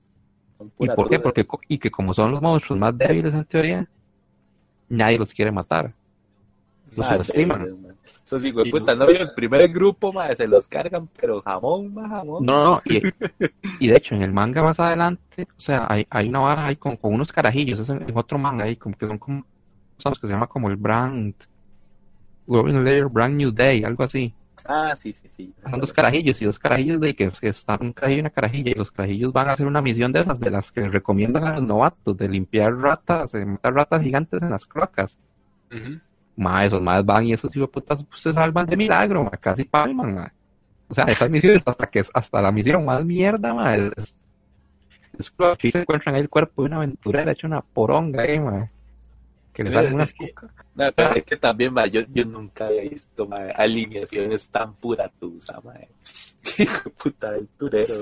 [0.80, 1.16] ¿Y por qué?
[1.18, 1.24] duda.
[1.24, 3.88] Porque co- y que como son los monstruos más débiles en teoría,
[4.90, 5.94] nadie los quiere matar.
[6.96, 7.64] Los subestiman.
[7.64, 7.92] débiles, mae.
[8.26, 12.10] Esos hijos de puta, no, el primer grupo, mae, se los cargan, pero jamón, más
[12.10, 12.46] jamón.
[12.46, 13.02] No, no, y,
[13.80, 16.76] y de hecho en el manga más adelante, o sea, hay, hay una barra ahí
[16.76, 19.46] con, con unos carajillos, es en, otro manga ahí, como que son como,
[19.98, 20.20] ¿sabes?
[20.20, 21.36] Que se llama como el Brand,
[22.48, 24.34] Goblin Layer Brand New Day, algo así.
[24.66, 25.54] Ah, sí, sí, sí.
[25.70, 28.72] Son dos carajillos y dos carajillos de que, que están un carajillo y una carajilla
[28.72, 31.56] y los carajillos van a hacer una misión de esas de las que recomiendan a
[31.56, 35.16] los novatos de limpiar ratas, de matar ratas gigantes en las cloacas.
[35.72, 36.00] Ujú.
[36.36, 39.64] Ma, esos más van y esos hijos putas pues, se salvan de milagro, ma, casi
[39.64, 40.34] palman, ma.
[40.90, 44.16] O sea, esas misiones hasta que hasta la misión más mierda, ma, es,
[45.18, 48.70] es aquí se encuentran ahí el cuerpo de una aventurera hecha una poronga ahí, ma.
[49.58, 50.34] Que le Es unas que-.
[50.76, 55.10] No, pero es que también, mae, yo, yo nunca había visto mae, alineaciones tan pura
[55.20, 55.60] tusa.
[56.60, 57.94] Hijo de puta aventurero,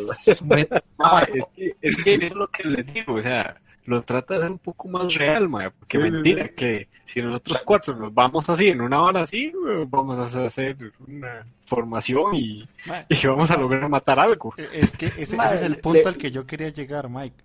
[0.43, 0.67] mae.
[0.97, 4.39] Ma, es, que, es que es lo que les digo, o sea, lo trata de
[4.41, 8.13] ser un poco más real, ma, porque Sí, sí, mentira que si nosotros cuatro nos
[8.13, 9.51] vamos así, en una hora así,
[9.87, 10.75] vamos a hacer
[11.07, 12.67] una formación y,
[13.09, 14.53] y vamos a lograr matar algo.
[14.57, 17.35] e- es que ese, ese es el le- punto al que yo quería llegar, Mike.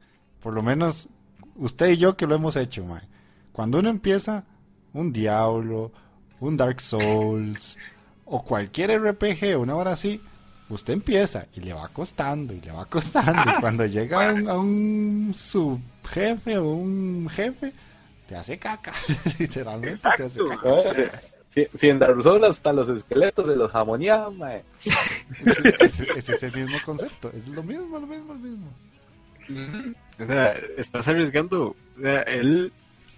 [0.43, 1.09] Por lo menos
[1.57, 3.07] usted y yo que lo hemos hecho, Mike.
[3.61, 4.43] Cuando uno empieza
[4.95, 5.93] un Diablo,
[6.41, 7.77] un Dark Souls
[8.25, 10.19] o cualquier RPG, una hora así,
[10.71, 13.43] usted empieza y le va costando y le va costando.
[13.51, 17.75] Y cuando llega a un, a un subjefe o un jefe,
[18.27, 18.95] te hace caca.
[19.39, 21.21] Literalmente te hace caca.
[21.51, 24.65] Si, si en Dark Souls hasta los esqueletos se los jamoneaban, mae.
[25.81, 27.31] Ese, ese es el mismo concepto.
[27.37, 28.73] Es lo mismo, lo mismo, lo mismo.
[30.19, 32.73] O sea, estás arriesgando, o sea, él,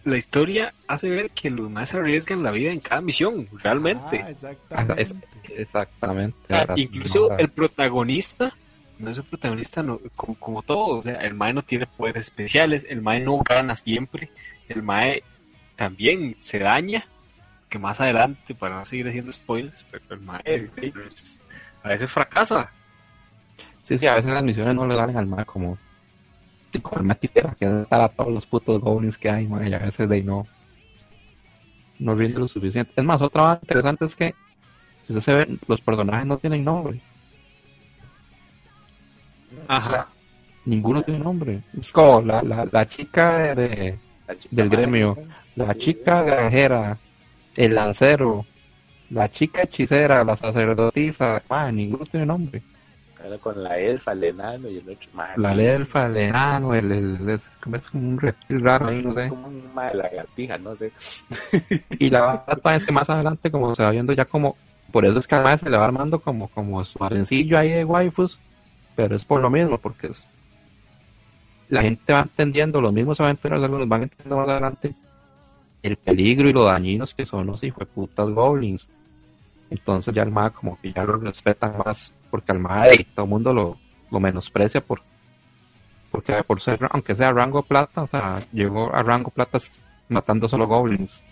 [0.05, 4.18] la historia hace ver que los más arriesgan la vida en cada misión, realmente.
[4.20, 5.03] Ah, Ah, exactamente.
[5.03, 5.14] es-
[5.57, 6.36] exactamente.
[6.49, 6.76] ¿verdad?
[6.76, 8.53] incluso No, el protagonista
[8.99, 12.24] no es un protagonista no, como, como todo, o sea, el Mae no tiene poderes
[12.26, 14.30] especiales, el Mae no gana siempre,
[14.68, 15.22] el Mae
[15.76, 17.05] también se daña,
[17.68, 20.70] que más adelante, para no seguir haciendo spoilers, pero el Mae
[21.82, 22.70] a veces fracasa.
[23.82, 25.76] Sí, sí, a veces las misiones no le salen al mar como,
[26.73, 30.09] el más quisiera, que a todos los putos goblins que hay, man, y a veces
[30.09, 30.47] de ahí no,
[31.99, 32.93] no rinde lo suficiente.
[32.97, 34.35] Es más, otra cosa interesante es que,
[35.07, 37.01] si se ve, los personajes no tienen nombre.
[39.68, 40.09] Ajá.
[40.64, 41.62] Ninguno tiene nombre.
[41.79, 45.18] Es como la, la, la chica de, La chica del gremio,
[45.57, 46.99] la chica granjera,
[47.57, 48.47] el lancero,
[49.11, 52.62] la chica hechicera, la sacerdotisa, man, ninguno tiene nombre.
[53.25, 55.39] Era con la elfa, el enano y el otro, mae.
[55.39, 59.29] La elfa, el enano, el, el, como es como un reptil raro ahí, no sé.
[59.29, 60.93] Como un lagartija, no sé.
[61.99, 64.57] Y la verdad es que más adelante, como se va viendo ya como,
[64.91, 67.85] por eso es que además se le va armando como, como su arencillo ahí de
[67.85, 68.39] waifus,
[68.97, 70.27] pero es por lo mismo, porque es,
[71.68, 74.95] la gente va entendiendo, los mismos aventureros algunos van entendiendo más adelante
[75.83, 78.87] el peligro y lo dañinos que son los hijos de putas goblins.
[79.73, 83.31] Entonces ya el MAD como que ya lo respetan más, porque al MAD todo el
[83.31, 83.79] mundo lo,
[84.11, 85.01] lo menosprecia por
[86.11, 89.59] porque por ser, aunque sea rango plata, o sea, llegó a rango plata
[90.11, 91.23] matando solo goblins.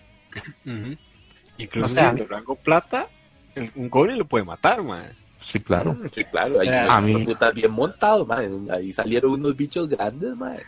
[1.58, 3.06] Incluso O sea, en el rango plata,
[3.54, 5.04] el- un goblin lo puede matar, man.
[5.42, 5.96] Sí, claro.
[6.12, 8.48] Sí, claro, ahí O sea, unos a mí- putas bien montados, mae.
[8.72, 10.62] Ahí salieron unos bichos grandes, mae.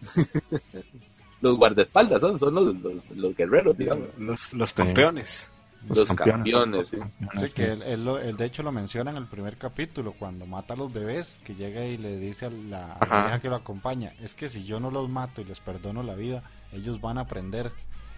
[1.40, 4.08] los guardaespaldas son, son los, los, los guerreros, digamos.
[4.18, 5.48] Los, los campeones.
[5.88, 6.98] Los campeones, sí.
[7.34, 10.46] Sí, que él, él lo- él de hecho lo menciona en el primer capítulo, cuando
[10.46, 13.20] mata a los bebés, que llega y le dice a la, a la Ajá.
[13.20, 16.14] vieja que lo acompaña, es que si yo no los mato y les perdono la
[16.14, 17.72] vida, ellos van a aprender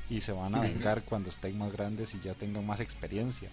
[0.09, 3.51] y se van a vengar cuando estén más grandes y ya tengan más experiencia.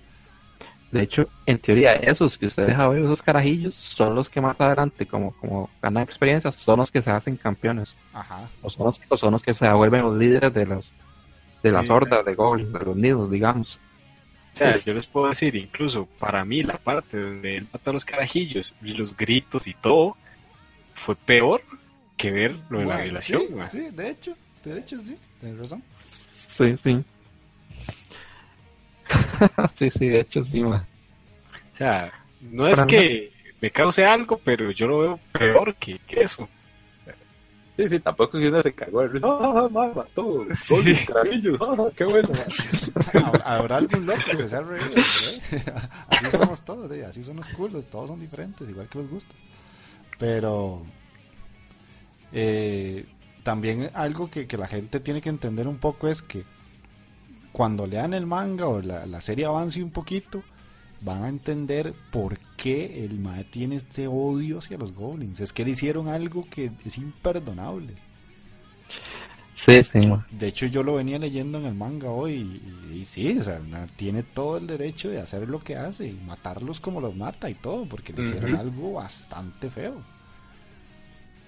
[0.92, 4.60] De hecho, en teoría, esos que usted deja ver, esos carajillos, son los que más
[4.60, 7.98] adelante, como, como ganan experiencias, son los que se hacen campeones.
[8.14, 8.50] Ajá.
[8.62, 10.96] O son los, o son los que se vuelven los líderes de los
[11.64, 13.82] de Sí, las hordas de goblins, de los nidos, digamos.
[14.54, 14.84] O sea, Sí.
[14.88, 18.74] yo les puedo decir, incluso para mí, la parte donde él mata a los carajillos
[18.82, 20.18] y los gritos y todo,
[20.96, 21.62] fue peor
[22.18, 25.84] que ver lo de la violación, sí, sí, de hecho, de hecho sí, tienes razón.
[26.48, 27.04] Sí, sí.
[29.76, 30.86] sí, sí, de hecho sí, man.
[31.74, 35.98] O sea, no es Para que me cause algo, pero yo lo veo peor que,
[36.00, 36.48] que eso.
[37.78, 39.02] Sí, sí, tampoco que uno se cagó.
[39.02, 39.28] de risa.
[39.28, 40.46] ¡Ah, mae, mató!
[40.62, 40.90] Son Sí.
[40.94, 41.58] los carajillos.
[41.62, 42.30] ¡Ah, qué bueno!
[43.46, 45.64] Habrá- algún loco que sea reír, ¿eh?
[46.10, 47.06] Así somos todos, ¿eh?
[47.06, 49.36] así son los culos, todos son diferentes, igual que los gustos.
[50.20, 50.84] Pero
[52.34, 53.06] eh,
[53.44, 56.44] también algo que, que la gente tiene que entender un poco es que
[57.52, 60.44] cuando lean el manga o la, la serie avance un poquito,
[61.02, 65.40] van a entender por qué el Mae tiene este odio hacia los goblins.
[65.42, 68.02] Es que le hicieron algo que es imperdonable.
[69.56, 70.00] Sí, sí.
[70.32, 73.60] De hecho, yo lo venía leyendo en el manga hoy y, y sí, o sea,
[73.60, 77.50] na- tiene todo el derecho de hacer lo que hace y matarlos como los mata
[77.52, 80.08] y todo, porque le hicieron algo bastante feo.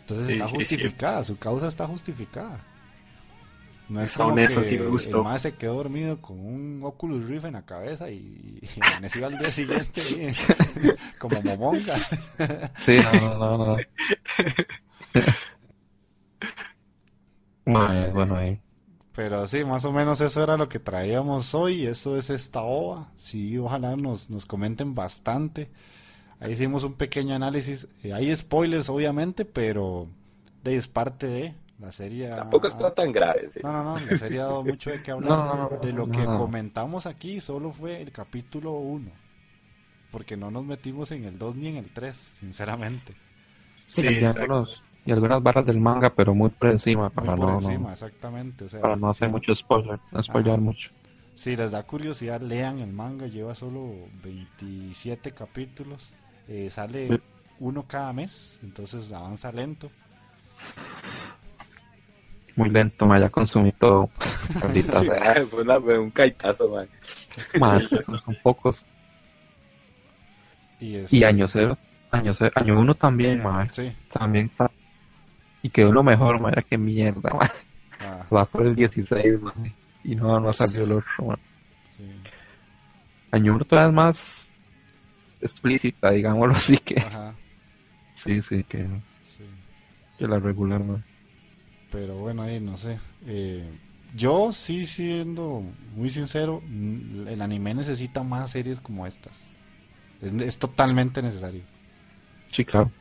[0.01, 2.72] Entonces Sí, está sí, justificada, su causa está justificada.
[3.87, 5.17] No es como que sí me gustó.
[5.17, 9.25] el mae se quedó dormido con un Oculus Rift en la cabeza y, y amaneció
[9.27, 10.33] al día siguiente y-
[11.19, 11.95] como momonga.
[12.77, 13.57] Sí, no, no, no.
[13.67, 13.77] no.
[18.13, 18.59] Bueno, ahí.
[19.13, 21.85] Pero sí, más o menos eso era lo que traíamos hoy.
[21.85, 23.11] Eso es esta ova.
[23.17, 25.69] Sí, ojalá nos, nos comenten bastante.
[26.39, 27.87] Ahí hicimos un pequeño análisis.
[28.03, 30.07] Eh, hay spoilers, obviamente, pero
[30.63, 32.31] de, es parte de la serie.
[32.31, 33.49] ha- Tampoco está tan grave.
[33.53, 33.61] sí.
[33.61, 35.39] No, no, no, la serie ha dado mucho de qué hablar.
[35.39, 36.33] No, no, no, de lo no, que no.
[36.33, 39.11] comentamos aquí solo fue el capítulo 1.
[40.11, 43.17] Porque no nos metimos en el 2 ni en el 3, sinceramente.
[43.87, 47.49] Sí, Sí, algunos- y algunas barras del manga, pero muy por encima, Muy para por
[47.49, 48.65] no, encima, no, exactamente.
[48.65, 49.31] O sea, para no hacer sí.
[49.31, 50.61] mucho spoiler, no spoilear Ajá.
[50.61, 50.91] mucho.
[51.35, 56.15] Si les da curiosidad, lean el manga, lleva solo 27 capítulos,
[56.47, 57.23] eh, sale
[57.59, 59.93] uno cada mes, entonces avanza lento.
[62.55, 64.09] Muy lento, ma, ya consumí todo.
[64.61, 65.45] Maldita Sí, sea.
[65.49, 66.87] fue una- fue un caitazo, man.
[67.51, 67.59] Que
[68.03, 68.83] son, son pocos.
[70.79, 71.77] Y, Y año cero,
[72.11, 74.69] año cero, año uno también, ma, Sí, también está.
[75.61, 77.29] Y quedó lo mejor, ma, era que mierda,
[78.01, 79.53] ah, Va por el 16, ma,
[80.03, 81.39] y no, no salió el otro,
[81.87, 82.03] sí,
[83.31, 84.47] Año uno todavía es más
[85.41, 86.99] explícita, digámoslo así que.
[86.99, 87.33] ajá,
[88.15, 88.85] Sí, sí, que,
[89.23, 89.43] sí.
[90.19, 90.81] que la regular.
[91.93, 92.99] Pero bueno, ahí no sé.
[93.21, 93.79] Eh,
[94.15, 95.61] yo sí, siendo
[95.95, 99.55] muy sincero, el anime necesita más series como estas.
[100.21, 101.67] Es, es totalmente necesario.
[102.51, 102.91] Sí, claro.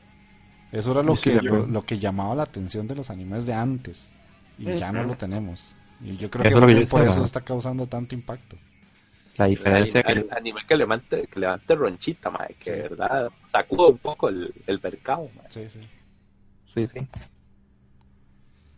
[0.73, 4.17] Eso era lo Sí, que lo, que llamaba la atención de los animes de antes
[4.57, 5.77] y ya no lo tenemos.
[6.01, 7.25] Y yo creo Eso que, que yo también por eso ¿no?
[7.25, 8.59] está causando tanto impacto.
[9.39, 10.13] La diferencia que.
[10.13, 14.53] Anime, anime que levante, que levante ronchita, mae, que de verdad sacuda un poco el,
[14.67, 15.31] el mercado.
[15.49, 15.81] Sí, sí.
[16.75, 17.07] Sí, sí.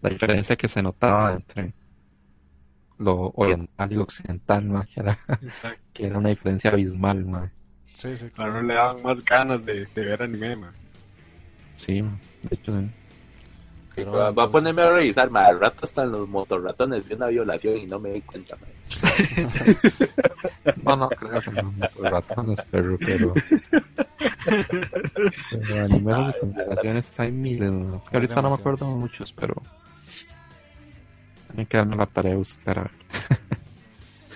[0.05, 1.73] La diferencia que se notaba entre
[2.99, 5.81] lo oriental y lo occidental, ma, que era, Exacto.
[5.95, 7.51] que era una diferencia abismal, ma.
[7.95, 10.73] Sí, sí, Claro, no le daban más ganas de, de ver anime, man.
[11.79, 12.19] Sí, ma.
[12.43, 14.05] de hecho, sí.
[14.05, 15.47] Va, va a ponerme a revisar, mae.
[15.47, 18.73] Al rato hasta en los motorratones vi una violación y no me di cuenta, mae.
[20.85, 23.33] No, no, creo que no, no, por ratones, pero, pero,
[25.83, 28.03] animes de conversaciones hay miles, ma.
[28.13, 29.55] Ahorita no me acuerdo de muchos, pero
[31.57, 32.93] hay que darme la tarea de buscar a ver.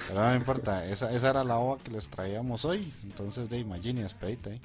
[0.08, 2.92] Pero no importa, esa, esa era la ova que les traíamos hoy.
[3.04, 4.60] Entonces, de Imagine y despedite ahí.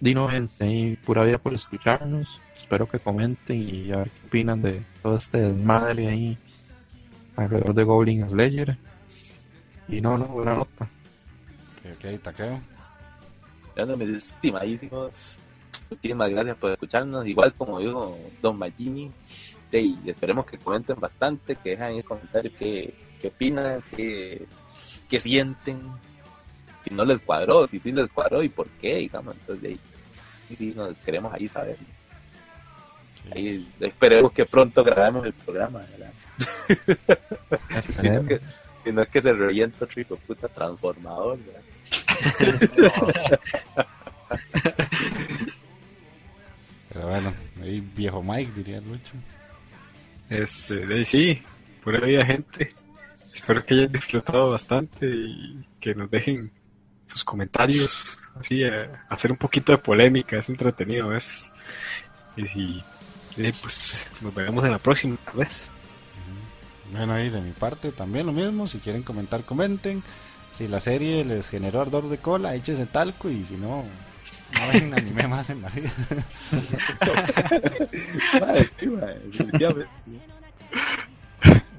[0.00, 2.40] Dino gente, ahí pura vida por escucharnos.
[2.56, 6.38] Espero que comenten y a ver qué opinan de todo este desmadre ahí
[7.36, 8.76] alrededor de Goblin Slayer.
[9.88, 10.84] Y no, no, buena nota.
[10.84, 12.60] Ok, ok, taqueo.
[13.76, 15.38] Bueno, mis estimadísimos,
[15.90, 17.26] muchísimas gracias por escucharnos.
[17.26, 19.10] Igual como digo Don Magini,
[19.72, 24.46] y esperemos que comenten bastante, que dejen en el comentario qué, qué opinan, qué,
[25.08, 25.80] qué sienten,
[26.82, 29.36] si no les cuadró, si sí les cuadró y por qué, digamos.
[29.36, 29.78] Entonces,
[30.48, 31.76] sí, sí, nos queremos ahí saber.
[33.32, 36.12] Ahí esperemos que pronto grabemos el programa, ¿verdad?
[38.00, 38.40] Si no, que,
[38.82, 41.62] si no es que se revienta otro hijo puta transformador, ¿verdad?
[47.10, 49.14] Bueno, ahí viejo Mike diría Lucho.
[50.28, 51.42] Este, de ahí sí,
[51.82, 52.72] pura vida, gente.
[53.34, 56.52] Espero que hayan disfrutado bastante y que nos dejen
[57.08, 61.50] sus comentarios, así, eh, hacer un poquito de polémica, es entretenido a veces.
[62.36, 62.84] Y, y,
[63.38, 65.68] eh, pues nos veremos en la próxima, vez.
[66.92, 68.68] Bueno, ahí de mi parte también lo mismo.
[68.68, 70.04] Si quieren comentar, comenten.
[70.52, 73.28] Si la serie les generó ardor de cola, échense talco.
[73.28, 73.84] Y si no,
[74.52, 75.90] no ven anime más en la vida.
[78.40, 79.90] Madre, sí, definitivamente.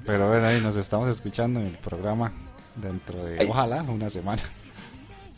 [0.05, 2.31] Pero bueno, ahí nos estamos escuchando en el programa
[2.75, 3.47] dentro de, Ahí.
[3.49, 4.41] ojalá, una semana.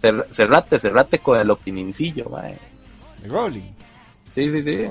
[0.02, 2.58] Cer- Cerrate, cerrate con el opinincillo, mae.
[3.22, 3.74] De Goblin.
[4.34, 4.88] Sí, sí, sí.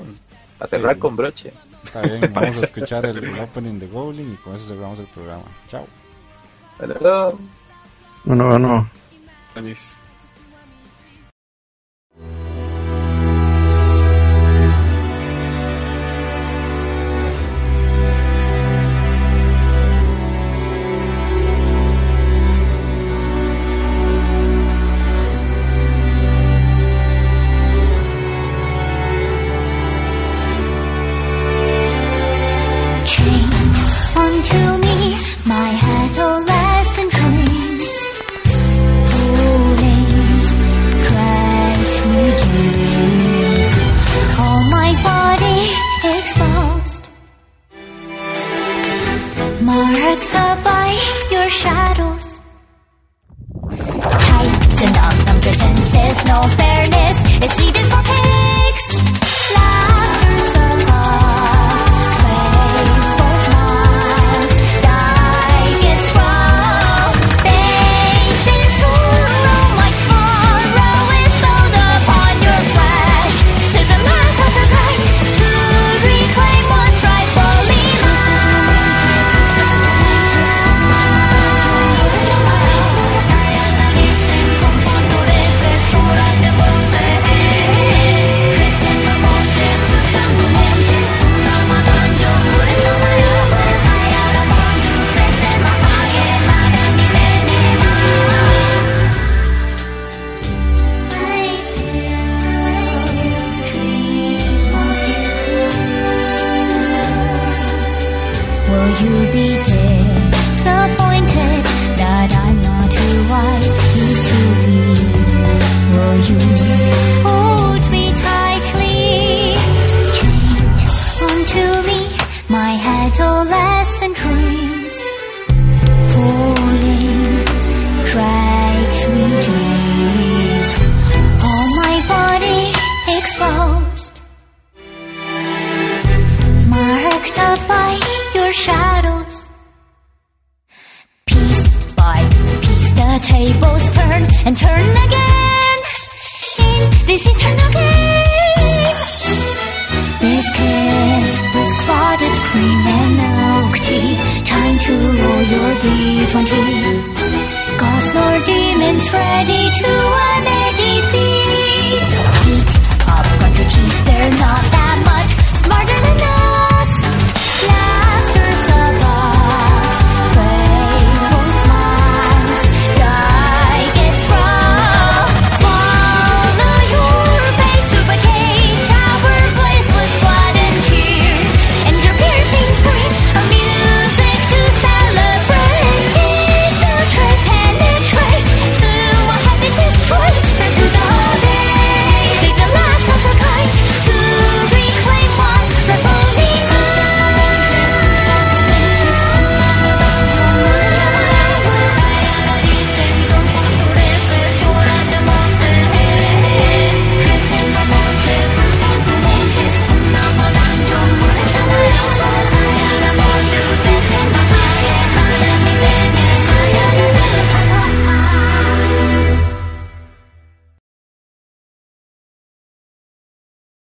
[0.57, 0.99] Para cerrar sí.
[0.99, 1.53] con broche.
[1.83, 5.07] Está bien, vamos a escuchar el, el opening de Goblin y con eso cerramos el
[5.07, 5.43] programa.
[5.67, 5.87] Chao.
[6.77, 7.37] Pero,
[8.25, 8.87] No, no, no.
[9.55, 9.97] Anis.